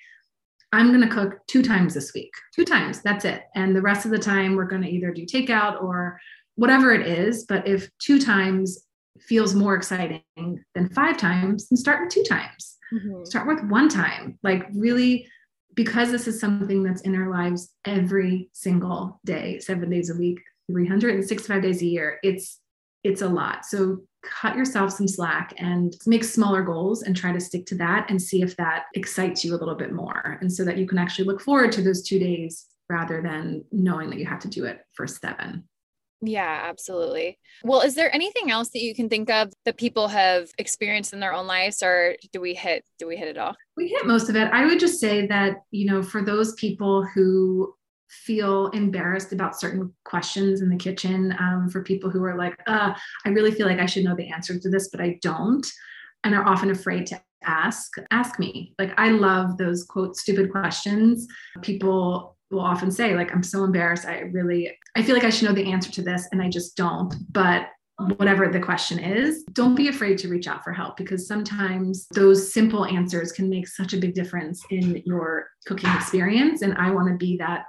I'm 0.73 0.89
going 0.89 1.07
to 1.07 1.15
cook 1.15 1.45
two 1.45 1.61
times 1.61 1.93
this 1.93 2.13
week, 2.15 2.31
two 2.55 2.65
times, 2.65 3.01
that's 3.03 3.25
it. 3.25 3.43
And 3.53 3.75
the 3.75 3.81
rest 3.81 4.05
of 4.05 4.11
the 4.11 4.17
time, 4.17 4.55
we're 4.55 4.65
going 4.65 4.81
to 4.81 4.89
either 4.89 5.11
do 5.11 5.23
takeout 5.23 5.81
or 5.81 6.19
whatever 6.55 6.91
it 6.91 7.07
is. 7.07 7.45
But 7.45 7.67
if 7.67 7.89
two 7.99 8.19
times 8.19 8.87
feels 9.19 9.53
more 9.53 9.75
exciting 9.75 10.23
than 10.73 10.89
five 10.89 11.17
times, 11.17 11.69
then 11.69 11.77
start 11.77 12.01
with 12.01 12.09
two 12.09 12.23
times. 12.23 12.77
Mm-hmm. 12.91 13.23
Start 13.23 13.47
with 13.47 13.63
one 13.69 13.87
time. 13.87 14.39
Like, 14.41 14.65
really, 14.73 15.27
because 15.75 16.09
this 16.09 16.27
is 16.27 16.39
something 16.39 16.81
that's 16.81 17.01
in 17.01 17.15
our 17.15 17.29
lives 17.29 17.71
every 17.85 18.49
single 18.53 19.19
day, 19.25 19.59
seven 19.59 19.91
days 19.91 20.09
a 20.09 20.15
week, 20.15 20.39
365 20.71 21.61
days 21.61 21.83
a 21.83 21.85
year, 21.85 22.17
it's 22.23 22.59
it's 23.03 23.21
a 23.21 23.27
lot. 23.27 23.65
So 23.65 23.99
cut 24.23 24.55
yourself 24.55 24.91
some 24.91 25.07
slack 25.07 25.53
and 25.57 25.95
make 26.05 26.23
smaller 26.23 26.63
goals 26.63 27.03
and 27.03 27.15
try 27.15 27.31
to 27.31 27.39
stick 27.39 27.65
to 27.67 27.75
that 27.75 28.09
and 28.09 28.21
see 28.21 28.41
if 28.41 28.55
that 28.57 28.85
excites 28.95 29.43
you 29.43 29.53
a 29.53 29.57
little 29.57 29.75
bit 29.75 29.91
more. 29.91 30.37
And 30.41 30.51
so 30.51 30.63
that 30.65 30.77
you 30.77 30.87
can 30.87 30.97
actually 30.97 31.25
look 31.25 31.41
forward 31.41 31.71
to 31.73 31.81
those 31.81 32.01
two 32.01 32.19
days 32.19 32.65
rather 32.89 33.21
than 33.21 33.63
knowing 33.71 34.09
that 34.09 34.19
you 34.19 34.25
have 34.25 34.39
to 34.39 34.47
do 34.47 34.65
it 34.65 34.81
for 34.93 35.07
seven. 35.07 35.67
Yeah, 36.25 36.61
absolutely. 36.69 37.37
Well, 37.65 37.81
is 37.81 37.95
there 37.95 38.13
anything 38.15 38.49
else 38.49 38.69
that 38.69 38.81
you 38.81 38.95
can 38.95 39.09
think 39.09 39.29
of 39.29 39.51
that 39.65 39.77
people 39.77 40.07
have 40.07 40.49
experienced 40.57 41.11
in 41.11 41.19
their 41.19 41.33
own 41.33 41.47
lives 41.47 41.83
or 41.83 42.15
do 42.31 42.39
we 42.39 42.53
hit 42.53 42.85
do 42.97 43.07
we 43.07 43.17
hit 43.17 43.27
it 43.27 43.37
all? 43.37 43.55
We 43.75 43.89
hit 43.89 44.05
most 44.05 44.29
of 44.29 44.37
it. 44.37 44.49
I 44.53 44.65
would 44.65 44.79
just 44.79 45.01
say 45.01 45.27
that, 45.27 45.57
you 45.71 45.85
know, 45.85 46.01
for 46.01 46.21
those 46.21 46.53
people 46.53 47.03
who 47.03 47.73
feel 48.09 48.67
embarrassed 48.67 49.33
about 49.33 49.59
certain 49.59 49.93
questions 50.05 50.61
in 50.61 50.69
the 50.69 50.75
kitchen, 50.75 51.35
um, 51.39 51.69
for 51.69 51.83
people 51.83 52.09
who 52.09 52.23
are 52.23 52.37
like, 52.37 52.55
uh, 52.67 52.93
I 53.25 53.29
really 53.29 53.51
feel 53.51 53.67
like 53.67 53.79
I 53.79 53.85
should 53.85 54.03
know 54.03 54.15
the 54.15 54.31
answer 54.31 54.59
to 54.59 54.69
this, 54.69 54.89
but 54.89 55.01
I 55.01 55.19
don't, 55.21 55.65
and 56.23 56.35
are 56.35 56.45
often 56.45 56.71
afraid 56.71 57.07
to 57.07 57.21
ask, 57.43 57.91
ask 58.11 58.39
me. 58.39 58.73
Like, 58.79 58.93
I 58.97 59.09
love 59.09 59.57
those 59.57 59.83
quote, 59.83 60.15
stupid 60.15 60.51
questions. 60.51 61.27
People 61.61 62.37
will 62.51 62.61
often 62.61 62.91
say, 62.91 63.15
like, 63.15 63.33
I'm 63.33 63.43
so 63.43 63.63
embarrassed. 63.63 64.05
I 64.05 64.19
really, 64.31 64.71
I 64.95 65.03
feel 65.03 65.15
like 65.15 65.25
I 65.25 65.29
should 65.29 65.47
know 65.47 65.55
the 65.55 65.71
answer 65.71 65.91
to 65.91 66.01
this, 66.01 66.27
and 66.31 66.41
I 66.41 66.49
just 66.49 66.77
don't. 66.77 67.13
But 67.31 67.67
whatever 68.17 68.47
the 68.47 68.59
question 68.59 68.99
is, 68.99 69.43
don't 69.53 69.75
be 69.75 69.87
afraid 69.87 70.17
to 70.17 70.27
reach 70.27 70.47
out 70.47 70.63
for 70.63 70.73
help 70.73 70.97
because 70.97 71.27
sometimes 71.27 72.07
those 72.13 72.51
simple 72.51 72.85
answers 72.85 73.31
can 73.31 73.49
make 73.49 73.67
such 73.67 73.93
a 73.93 73.97
big 73.97 74.13
difference 74.13 74.63
in 74.71 75.01
your 75.05 75.47
cooking 75.65 75.91
experience. 75.91 76.63
And 76.63 76.73
I 76.75 76.91
want 76.91 77.09
to 77.09 77.15
be 77.15 77.37
that 77.37 77.65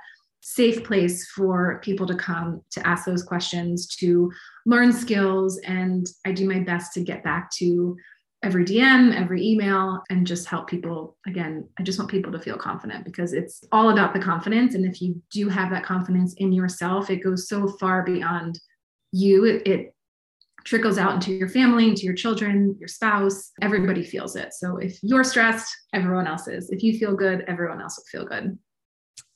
safe 0.47 0.85
place 0.85 1.27
for 1.31 1.81
people 1.83 2.07
to 2.07 2.15
come 2.15 2.61
to 2.71 2.87
ask 2.87 3.07
those 3.07 3.23
questions, 3.23 3.87
to 3.87 4.31
learn 4.67 4.93
skills. 4.93 5.59
And 5.65 6.07
I 6.27 6.33
do 6.33 6.47
my 6.47 6.61
best 6.61 6.93
to 6.93 7.01
get 7.01 7.25
back 7.25 7.51
to 7.53 7.97
every 8.43 8.63
DM, 8.63 9.19
every 9.19 9.43
email, 9.43 10.03
and 10.11 10.27
just 10.27 10.47
help 10.47 10.69
people. 10.69 11.17
Again, 11.27 11.67
I 11.79 11.83
just 11.83 11.99
want 11.99 12.11
people 12.11 12.31
to 12.31 12.39
feel 12.39 12.59
confident 12.59 13.07
because 13.07 13.33
it's 13.33 13.65
all 13.73 13.89
about 13.89 14.13
the 14.13 14.21
confidence. 14.21 14.75
And 14.75 14.85
if 14.85 15.01
you 15.01 15.21
do 15.33 15.49
have 15.49 15.71
that 15.71 15.83
confidence 15.83 16.35
in 16.35 16.53
yourself, 16.53 17.09
it 17.09 17.25
goes 17.25 17.49
so 17.49 17.67
far 17.67 18.05
beyond 18.05 18.61
you. 19.13 19.47
It, 19.47 19.67
it 19.67 19.95
trickles 20.65 20.99
out 20.99 21.15
into 21.15 21.33
your 21.33 21.49
family, 21.49 21.89
into 21.89 22.03
your 22.03 22.15
children, 22.15 22.77
your 22.79 22.89
spouse. 22.89 23.51
Everybody 23.63 24.05
feels 24.05 24.37
it. 24.37 24.53
So 24.53 24.77
if 24.77 24.99
you're 25.03 25.25
stressed, 25.25 25.75
everyone 25.95 26.27
else 26.27 26.49
is. 26.49 26.69
If 26.69 26.83
you 26.83 26.99
feel 26.99 27.17
good, 27.17 27.45
everyone 27.49 27.81
else 27.81 27.99
will 27.99 28.21
feel 28.21 28.29
good. 28.29 28.59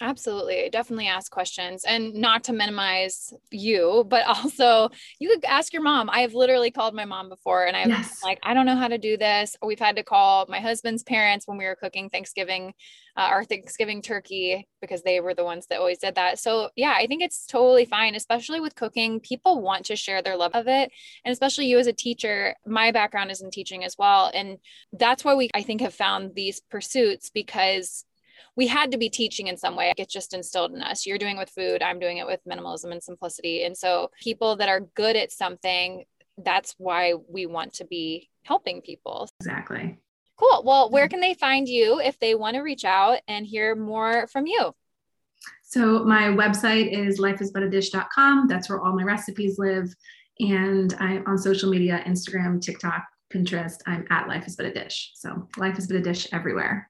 Absolutely. 0.00 0.68
Definitely 0.70 1.08
ask 1.08 1.30
questions 1.30 1.84
and 1.84 2.14
not 2.14 2.44
to 2.44 2.52
minimize 2.52 3.32
you, 3.50 4.04
but 4.08 4.26
also 4.28 4.90
you 5.18 5.28
could 5.28 5.44
ask 5.44 5.72
your 5.72 5.82
mom. 5.82 6.08
I 6.08 6.20
have 6.20 6.34
literally 6.34 6.70
called 6.70 6.94
my 6.94 7.04
mom 7.04 7.28
before 7.28 7.66
and 7.66 7.76
I'm 7.76 7.88
yes. 7.88 8.22
like, 8.22 8.38
I 8.44 8.54
don't 8.54 8.66
know 8.66 8.76
how 8.76 8.88
to 8.88 8.98
do 8.98 9.16
this. 9.16 9.56
We've 9.64 9.78
had 9.78 9.96
to 9.96 10.04
call 10.04 10.46
my 10.48 10.60
husband's 10.60 11.02
parents 11.02 11.48
when 11.48 11.58
we 11.58 11.64
were 11.64 11.74
cooking 11.74 12.10
Thanksgiving, 12.10 12.74
uh, 13.16 13.22
our 13.22 13.44
Thanksgiving 13.44 14.00
turkey, 14.00 14.68
because 14.80 15.02
they 15.02 15.18
were 15.18 15.34
the 15.34 15.44
ones 15.44 15.66
that 15.66 15.80
always 15.80 15.98
did 15.98 16.14
that. 16.14 16.38
So, 16.38 16.70
yeah, 16.76 16.94
I 16.96 17.08
think 17.08 17.22
it's 17.22 17.46
totally 17.46 17.84
fine, 17.84 18.14
especially 18.14 18.60
with 18.60 18.76
cooking. 18.76 19.18
People 19.18 19.60
want 19.60 19.86
to 19.86 19.96
share 19.96 20.22
their 20.22 20.36
love 20.36 20.52
of 20.54 20.68
it. 20.68 20.92
And 21.24 21.32
especially 21.32 21.66
you 21.66 21.78
as 21.78 21.88
a 21.88 21.92
teacher, 21.92 22.54
my 22.64 22.92
background 22.92 23.32
is 23.32 23.40
in 23.40 23.50
teaching 23.50 23.82
as 23.84 23.96
well. 23.98 24.30
And 24.32 24.58
that's 24.92 25.24
why 25.24 25.34
we, 25.34 25.50
I 25.54 25.62
think, 25.62 25.80
have 25.80 25.94
found 25.94 26.36
these 26.36 26.60
pursuits 26.70 27.30
because 27.30 28.04
we 28.56 28.66
had 28.66 28.92
to 28.92 28.98
be 28.98 29.08
teaching 29.08 29.46
in 29.46 29.56
some 29.56 29.76
way. 29.76 29.92
It's 29.96 30.12
just 30.12 30.34
instilled 30.34 30.72
in 30.72 30.82
us. 30.82 31.06
You're 31.06 31.18
doing 31.18 31.38
with 31.38 31.50
food, 31.50 31.82
I'm 31.82 31.98
doing 31.98 32.18
it 32.18 32.26
with 32.26 32.40
minimalism 32.48 32.92
and 32.92 33.02
simplicity. 33.02 33.64
And 33.64 33.76
so 33.76 34.10
people 34.20 34.56
that 34.56 34.68
are 34.68 34.80
good 34.80 35.16
at 35.16 35.32
something, 35.32 36.04
that's 36.36 36.74
why 36.78 37.14
we 37.28 37.46
want 37.46 37.74
to 37.74 37.84
be 37.84 38.28
helping 38.42 38.80
people. 38.80 39.28
Exactly. 39.40 39.98
Cool. 40.36 40.62
Well, 40.64 40.90
where 40.90 41.08
can 41.08 41.20
they 41.20 41.34
find 41.34 41.68
you 41.68 42.00
if 42.00 42.18
they 42.20 42.34
want 42.34 42.54
to 42.54 42.62
reach 42.62 42.84
out 42.84 43.18
and 43.26 43.44
hear 43.44 43.74
more 43.74 44.28
from 44.28 44.46
you? 44.46 44.72
So 45.64 46.04
my 46.04 46.28
website 46.28 46.92
is 46.92 47.20
lifeisbutadish.com. 47.20 48.46
That's 48.48 48.70
where 48.70 48.80
all 48.80 48.94
my 48.94 49.02
recipes 49.02 49.58
live. 49.58 49.92
And 50.40 50.94
I'm 51.00 51.26
on 51.26 51.36
social 51.36 51.68
media, 51.68 52.02
Instagram, 52.06 52.60
TikTok, 52.60 53.04
Pinterest. 53.32 53.76
I'm 53.86 54.06
at 54.10 54.28
Life 54.28 54.46
is 54.46 54.56
But 54.56 54.66
a 54.66 54.72
Dish. 54.72 55.10
So 55.14 55.48
Life 55.56 55.78
is 55.78 55.88
But 55.88 55.96
a 55.96 56.00
Dish 56.00 56.28
everywhere. 56.32 56.88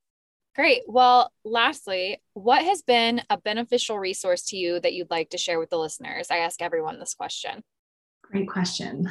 Great. 0.58 0.82
Well, 0.88 1.32
lastly, 1.44 2.20
what 2.32 2.64
has 2.64 2.82
been 2.82 3.22
a 3.30 3.38
beneficial 3.38 3.96
resource 3.96 4.42
to 4.46 4.56
you 4.56 4.80
that 4.80 4.92
you'd 4.92 5.08
like 5.08 5.30
to 5.30 5.38
share 5.38 5.60
with 5.60 5.70
the 5.70 5.78
listeners? 5.78 6.32
I 6.32 6.38
ask 6.38 6.60
everyone 6.60 6.98
this 6.98 7.14
question. 7.14 7.62
Great 8.24 8.48
question. 8.48 9.08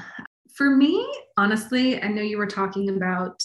For 0.53 0.69
me, 0.69 1.09
honestly, 1.37 2.03
I 2.03 2.09
know 2.09 2.21
you 2.21 2.37
were 2.37 2.47
talking 2.47 2.89
about, 2.89 3.41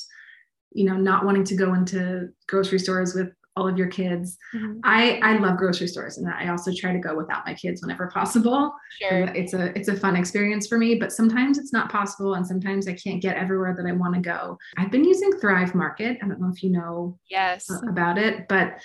you 0.72 0.84
know, 0.84 0.96
not 0.96 1.24
wanting 1.24 1.44
to 1.44 1.54
go 1.54 1.74
into 1.74 2.30
grocery 2.48 2.80
stores 2.80 3.14
with 3.14 3.28
all 3.56 3.68
of 3.68 3.76
your 3.76 3.88
kids. 3.88 4.38
Mm-hmm. 4.54 4.80
I 4.84 5.20
I 5.22 5.36
love 5.38 5.58
grocery 5.58 5.86
stores 5.86 6.18
and 6.18 6.28
I 6.28 6.48
also 6.48 6.72
try 6.74 6.92
to 6.92 6.98
go 6.98 7.16
without 7.16 7.46
my 7.46 7.54
kids 7.54 7.82
whenever 7.82 8.06
possible. 8.14 8.74
Sure. 9.00 9.24
It's 9.34 9.54
a 9.54 9.76
it's 9.78 9.88
a 9.88 9.96
fun 9.96 10.16
experience 10.16 10.66
for 10.66 10.78
me, 10.78 10.94
but 10.94 11.12
sometimes 11.12 11.58
it's 11.58 11.72
not 11.72 11.90
possible 11.90 12.34
and 12.34 12.46
sometimes 12.46 12.88
I 12.88 12.94
can't 12.94 13.20
get 13.20 13.36
everywhere 13.36 13.74
that 13.76 13.86
I 13.86 13.92
want 13.92 14.14
to 14.14 14.20
go. 14.20 14.58
I've 14.76 14.90
been 14.90 15.04
using 15.04 15.32
Thrive 15.32 15.74
Market. 15.74 16.18
I 16.22 16.28
don't 16.28 16.40
know 16.40 16.50
if 16.54 16.62
you 16.62 16.70
know 16.70 17.18
yes 17.28 17.68
about 17.88 18.18
it, 18.18 18.48
but 18.48 18.80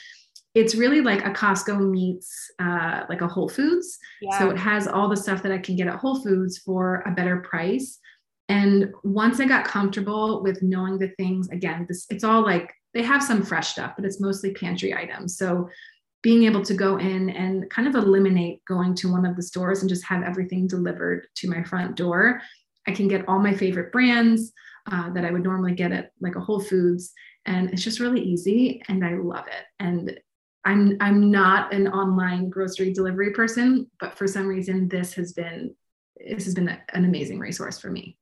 it's 0.55 0.73
really 0.73 1.01
like 1.01 1.23
a 1.23 1.29
Costco 1.29 1.79
meets 1.89 2.51
uh, 2.59 3.03
like 3.09 3.21
a 3.21 3.27
Whole 3.27 3.47
Foods. 3.47 3.99
Yeah. 4.21 4.39
So 4.39 4.49
it 4.49 4.57
has 4.57 4.87
all 4.87 5.07
the 5.07 5.15
stuff 5.15 5.43
that 5.43 5.51
I 5.51 5.59
can 5.59 5.75
get 5.75 5.87
at 5.87 5.95
Whole 5.95 6.21
Foods 6.23 6.57
for 6.57 7.03
a 7.05 7.11
better 7.11 7.37
price. 7.37 7.99
And 8.49 8.91
once 9.03 9.39
I 9.39 9.45
got 9.45 9.65
comfortable 9.65 10.41
with 10.41 10.63
knowing 10.63 10.97
the 10.97 11.09
things, 11.09 11.49
again, 11.49 11.85
this 11.87 12.07
it's 12.09 12.23
all 12.23 12.41
like 12.41 12.73
they 12.97 13.03
have 13.03 13.21
some 13.21 13.43
fresh 13.43 13.67
stuff, 13.67 13.93
but 13.95 14.05
it's 14.05 14.19
mostly 14.19 14.55
pantry 14.55 14.91
items. 14.91 15.37
So 15.37 15.69
being 16.23 16.45
able 16.45 16.63
to 16.63 16.73
go 16.73 16.97
in 16.97 17.29
and 17.29 17.69
kind 17.69 17.87
of 17.87 17.93
eliminate 17.93 18.65
going 18.65 18.95
to 18.95 19.11
one 19.11 19.23
of 19.23 19.35
the 19.35 19.43
stores 19.43 19.81
and 19.81 19.89
just 19.89 20.03
have 20.05 20.23
everything 20.23 20.65
delivered 20.65 21.27
to 21.35 21.47
my 21.47 21.61
front 21.61 21.95
door. 21.95 22.41
I 22.87 22.93
can 22.93 23.07
get 23.07 23.27
all 23.27 23.37
my 23.37 23.53
favorite 23.53 23.91
brands 23.91 24.51
uh, 24.91 25.11
that 25.11 25.25
I 25.25 25.31
would 25.31 25.43
normally 25.43 25.75
get 25.75 25.91
at 25.91 26.11
like 26.21 26.35
a 26.35 26.39
Whole 26.39 26.59
Foods, 26.59 27.13
and 27.45 27.69
it's 27.69 27.83
just 27.83 27.99
really 27.99 28.21
easy, 28.21 28.81
and 28.87 29.05
I 29.05 29.13
love 29.13 29.45
it. 29.45 29.65
And 29.79 30.19
I'm 30.65 30.97
I'm 30.99 31.29
not 31.29 31.71
an 31.71 31.89
online 31.89 32.49
grocery 32.49 32.93
delivery 32.93 33.31
person, 33.31 33.91
but 33.99 34.17
for 34.17 34.25
some 34.25 34.47
reason 34.47 34.87
this 34.87 35.13
has 35.13 35.33
been 35.33 35.75
this 36.15 36.45
has 36.45 36.55
been 36.55 36.69
an 36.69 37.05
amazing 37.05 37.37
resource 37.37 37.77
for 37.77 37.91
me. 37.91 38.17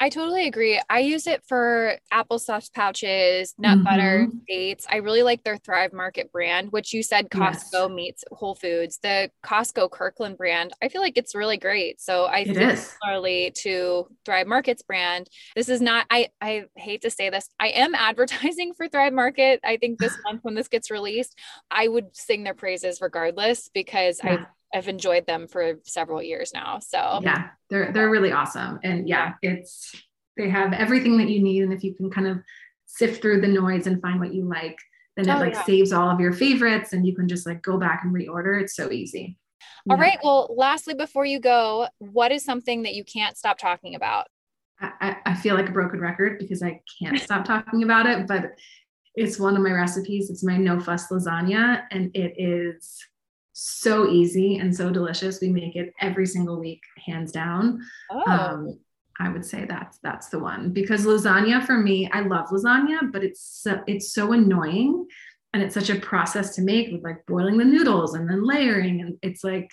I 0.00 0.10
totally 0.10 0.46
agree. 0.46 0.80
I 0.88 1.00
use 1.00 1.26
it 1.26 1.42
for 1.48 1.98
applesauce 2.12 2.72
pouches, 2.72 3.54
nut 3.58 3.78
mm-hmm. 3.78 3.84
butter, 3.84 4.28
dates. 4.46 4.86
I 4.88 4.96
really 4.96 5.24
like 5.24 5.42
their 5.42 5.56
Thrive 5.56 5.92
Market 5.92 6.30
brand, 6.30 6.70
which 6.70 6.92
you 6.92 7.02
said 7.02 7.30
Costco 7.30 7.88
yes. 7.88 7.90
meets 7.90 8.24
Whole 8.30 8.54
Foods. 8.54 9.00
The 9.02 9.30
Costco 9.44 9.90
Kirkland 9.90 10.38
brand, 10.38 10.72
I 10.80 10.88
feel 10.88 11.00
like 11.00 11.18
it's 11.18 11.34
really 11.34 11.56
great. 11.56 12.00
So 12.00 12.24
I 12.26 12.40
it 12.40 12.56
is. 12.56 12.94
similarly 13.02 13.52
to 13.62 14.06
Thrive 14.24 14.46
Market's 14.46 14.82
brand. 14.82 15.28
This 15.56 15.68
is 15.68 15.80
not, 15.80 16.06
I, 16.10 16.28
I 16.40 16.66
hate 16.76 17.02
to 17.02 17.10
say 17.10 17.30
this, 17.30 17.48
I 17.58 17.68
am 17.68 17.94
advertising 17.96 18.74
for 18.76 18.88
Thrive 18.88 19.12
Market. 19.12 19.60
I 19.64 19.78
think 19.78 19.98
this 19.98 20.16
month 20.24 20.40
when 20.42 20.54
this 20.54 20.68
gets 20.68 20.92
released, 20.92 21.36
I 21.72 21.88
would 21.88 22.16
sing 22.16 22.44
their 22.44 22.54
praises 22.54 23.00
regardless 23.00 23.68
because 23.74 24.20
yeah. 24.22 24.32
I've 24.32 24.46
I've 24.74 24.88
enjoyed 24.88 25.26
them 25.26 25.48
for 25.48 25.74
several 25.84 26.22
years 26.22 26.52
now. 26.52 26.78
So 26.80 27.20
yeah, 27.22 27.48
they're 27.70 27.92
they're 27.92 28.10
really 28.10 28.32
awesome. 28.32 28.78
And 28.82 29.08
yeah, 29.08 29.34
it's 29.42 29.94
they 30.36 30.48
have 30.48 30.72
everything 30.72 31.18
that 31.18 31.28
you 31.28 31.42
need. 31.42 31.62
And 31.62 31.72
if 31.72 31.82
you 31.82 31.94
can 31.94 32.10
kind 32.10 32.26
of 32.26 32.38
sift 32.86 33.20
through 33.22 33.40
the 33.40 33.48
noise 33.48 33.86
and 33.86 34.00
find 34.00 34.20
what 34.20 34.34
you 34.34 34.44
like, 34.44 34.78
then 35.16 35.28
it 35.28 35.34
oh, 35.34 35.40
like 35.40 35.54
yeah. 35.54 35.64
saves 35.64 35.92
all 35.92 36.08
of 36.10 36.20
your 36.20 36.32
favorites 36.32 36.92
and 36.92 37.06
you 37.06 37.14
can 37.14 37.28
just 37.28 37.46
like 37.46 37.62
go 37.62 37.78
back 37.78 38.02
and 38.04 38.14
reorder. 38.14 38.60
It's 38.60 38.76
so 38.76 38.90
easy. 38.90 39.36
All 39.90 39.96
yeah. 39.96 40.02
right. 40.02 40.18
Well, 40.22 40.54
lastly, 40.56 40.94
before 40.94 41.24
you 41.24 41.40
go, 41.40 41.88
what 41.98 42.30
is 42.30 42.44
something 42.44 42.82
that 42.82 42.94
you 42.94 43.04
can't 43.04 43.36
stop 43.36 43.58
talking 43.58 43.94
about? 43.94 44.26
I, 44.80 45.16
I 45.26 45.34
feel 45.34 45.56
like 45.56 45.68
a 45.68 45.72
broken 45.72 46.00
record 46.00 46.38
because 46.38 46.62
I 46.62 46.80
can't 47.02 47.18
stop 47.20 47.44
talking 47.44 47.82
about 47.82 48.06
it, 48.06 48.26
but 48.26 48.52
it's 49.14 49.38
one 49.38 49.56
of 49.56 49.62
my 49.62 49.72
recipes. 49.72 50.30
It's 50.30 50.44
my 50.44 50.56
no 50.56 50.78
fuss 50.78 51.08
lasagna, 51.08 51.82
and 51.90 52.14
it 52.14 52.34
is 52.38 52.96
so 53.58 54.08
easy 54.08 54.58
and 54.58 54.74
so 54.74 54.90
delicious. 54.90 55.40
We 55.40 55.48
make 55.48 55.76
it 55.76 55.92
every 56.00 56.26
single 56.26 56.60
week, 56.60 56.82
hands 57.04 57.32
down. 57.32 57.80
Oh. 58.10 58.30
Um, 58.30 58.78
I 59.20 59.28
would 59.28 59.44
say 59.44 59.64
that's 59.64 59.98
that's 59.98 60.28
the 60.28 60.38
one 60.38 60.70
because 60.72 61.04
lasagna 61.04 61.66
for 61.66 61.76
me, 61.76 62.08
I 62.12 62.20
love 62.20 62.50
lasagna, 62.50 63.10
but 63.10 63.24
it's 63.24 63.42
so, 63.42 63.80
it's 63.88 64.12
so 64.12 64.32
annoying 64.32 65.06
and 65.52 65.62
it's 65.62 65.74
such 65.74 65.90
a 65.90 65.98
process 65.98 66.54
to 66.54 66.62
make 66.62 66.92
with 66.92 67.02
like 67.02 67.26
boiling 67.26 67.58
the 67.58 67.64
noodles 67.64 68.14
and 68.14 68.30
then 68.30 68.46
layering 68.46 69.00
and 69.00 69.18
it's 69.22 69.42
like 69.42 69.68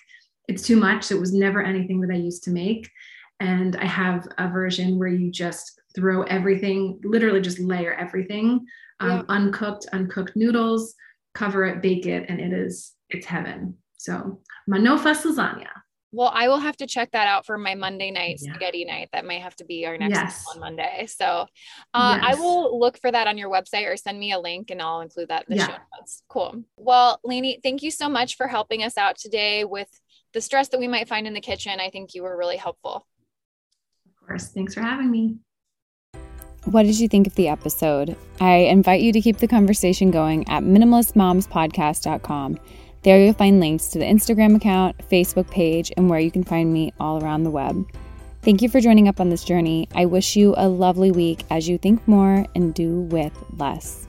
it's 0.48 0.62
too 0.62 0.76
much. 0.76 1.12
It 1.12 1.20
was 1.20 1.32
never 1.32 1.62
anything 1.62 2.00
that 2.00 2.12
I 2.12 2.18
used 2.18 2.44
to 2.44 2.50
make. 2.50 2.90
And 3.38 3.76
I 3.76 3.86
have 3.86 4.26
a 4.38 4.48
version 4.48 4.98
where 4.98 5.08
you 5.08 5.30
just 5.30 5.80
throw 5.94 6.22
everything, 6.24 7.00
literally 7.04 7.40
just 7.40 7.58
layer 7.58 7.94
everything, 7.94 8.66
um, 9.00 9.10
yeah. 9.10 9.22
uncooked, 9.28 9.86
uncooked 9.92 10.36
noodles, 10.36 10.94
cover 11.34 11.64
it, 11.66 11.82
bake 11.82 12.06
it, 12.06 12.26
and 12.28 12.40
it 12.40 12.52
is 12.52 12.92
it's 13.10 13.26
heaven. 13.26 13.76
So 13.98 14.40
my 14.66 14.78
no 14.78 14.96
lasagna. 14.96 15.68
Well, 16.12 16.30
I 16.32 16.48
will 16.48 16.60
have 16.60 16.76
to 16.78 16.86
check 16.86 17.10
that 17.12 17.26
out 17.26 17.44
for 17.44 17.58
my 17.58 17.74
Monday 17.74 18.10
night 18.10 18.38
yeah. 18.40 18.52
spaghetti 18.52 18.84
night. 18.84 19.10
That 19.12 19.26
might 19.26 19.42
have 19.42 19.56
to 19.56 19.64
be 19.64 19.84
our 19.86 19.98
next 19.98 20.14
yes. 20.14 20.44
on 20.54 20.60
Monday. 20.60 21.06
So 21.08 21.46
uh, 21.92 22.18
yes. 22.22 22.36
I 22.36 22.40
will 22.40 22.78
look 22.78 22.98
for 22.98 23.10
that 23.10 23.26
on 23.26 23.36
your 23.36 23.50
website 23.50 23.86
or 23.86 23.96
send 23.96 24.18
me 24.18 24.32
a 24.32 24.38
link 24.38 24.70
and 24.70 24.80
I'll 24.80 25.00
include 25.00 25.28
that 25.28 25.46
in 25.48 25.56
the 25.56 25.62
yeah. 25.62 25.66
show 25.66 25.76
notes. 25.98 26.22
Cool. 26.28 26.62
Well, 26.76 27.20
Laney, 27.22 27.60
thank 27.62 27.82
you 27.82 27.90
so 27.90 28.08
much 28.08 28.36
for 28.36 28.46
helping 28.46 28.82
us 28.82 28.96
out 28.96 29.18
today 29.18 29.64
with 29.64 29.88
the 30.32 30.40
stress 30.40 30.68
that 30.68 30.80
we 30.80 30.88
might 30.88 31.08
find 31.08 31.26
in 31.26 31.34
the 31.34 31.40
kitchen, 31.40 31.80
I 31.80 31.90
think 31.90 32.14
you 32.14 32.22
were 32.22 32.36
really 32.36 32.56
helpful. 32.56 33.06
Of 34.06 34.26
course. 34.26 34.48
Thanks 34.48 34.74
for 34.74 34.82
having 34.82 35.10
me. 35.10 35.36
What 36.64 36.82
did 36.82 36.98
you 36.98 37.08
think 37.08 37.26
of 37.26 37.34
the 37.36 37.48
episode? 37.48 38.16
I 38.40 38.54
invite 38.54 39.00
you 39.00 39.12
to 39.12 39.20
keep 39.20 39.38
the 39.38 39.46
conversation 39.48 40.10
going 40.10 40.48
at 40.48 40.62
minimalistmomspodcast.com. 40.62 42.58
There 43.06 43.22
you'll 43.22 43.34
find 43.34 43.60
links 43.60 43.86
to 43.90 44.00
the 44.00 44.04
Instagram 44.04 44.56
account, 44.56 44.96
Facebook 45.08 45.48
page, 45.48 45.92
and 45.96 46.10
where 46.10 46.18
you 46.18 46.32
can 46.32 46.42
find 46.42 46.72
me 46.72 46.92
all 46.98 47.22
around 47.22 47.44
the 47.44 47.52
web. 47.52 47.88
Thank 48.42 48.62
you 48.62 48.68
for 48.68 48.80
joining 48.80 49.06
up 49.06 49.20
on 49.20 49.28
this 49.28 49.44
journey. 49.44 49.88
I 49.94 50.06
wish 50.06 50.34
you 50.34 50.56
a 50.56 50.66
lovely 50.66 51.12
week 51.12 51.44
as 51.48 51.68
you 51.68 51.78
think 51.78 52.08
more 52.08 52.44
and 52.56 52.74
do 52.74 53.02
with 53.02 53.32
less. 53.58 54.08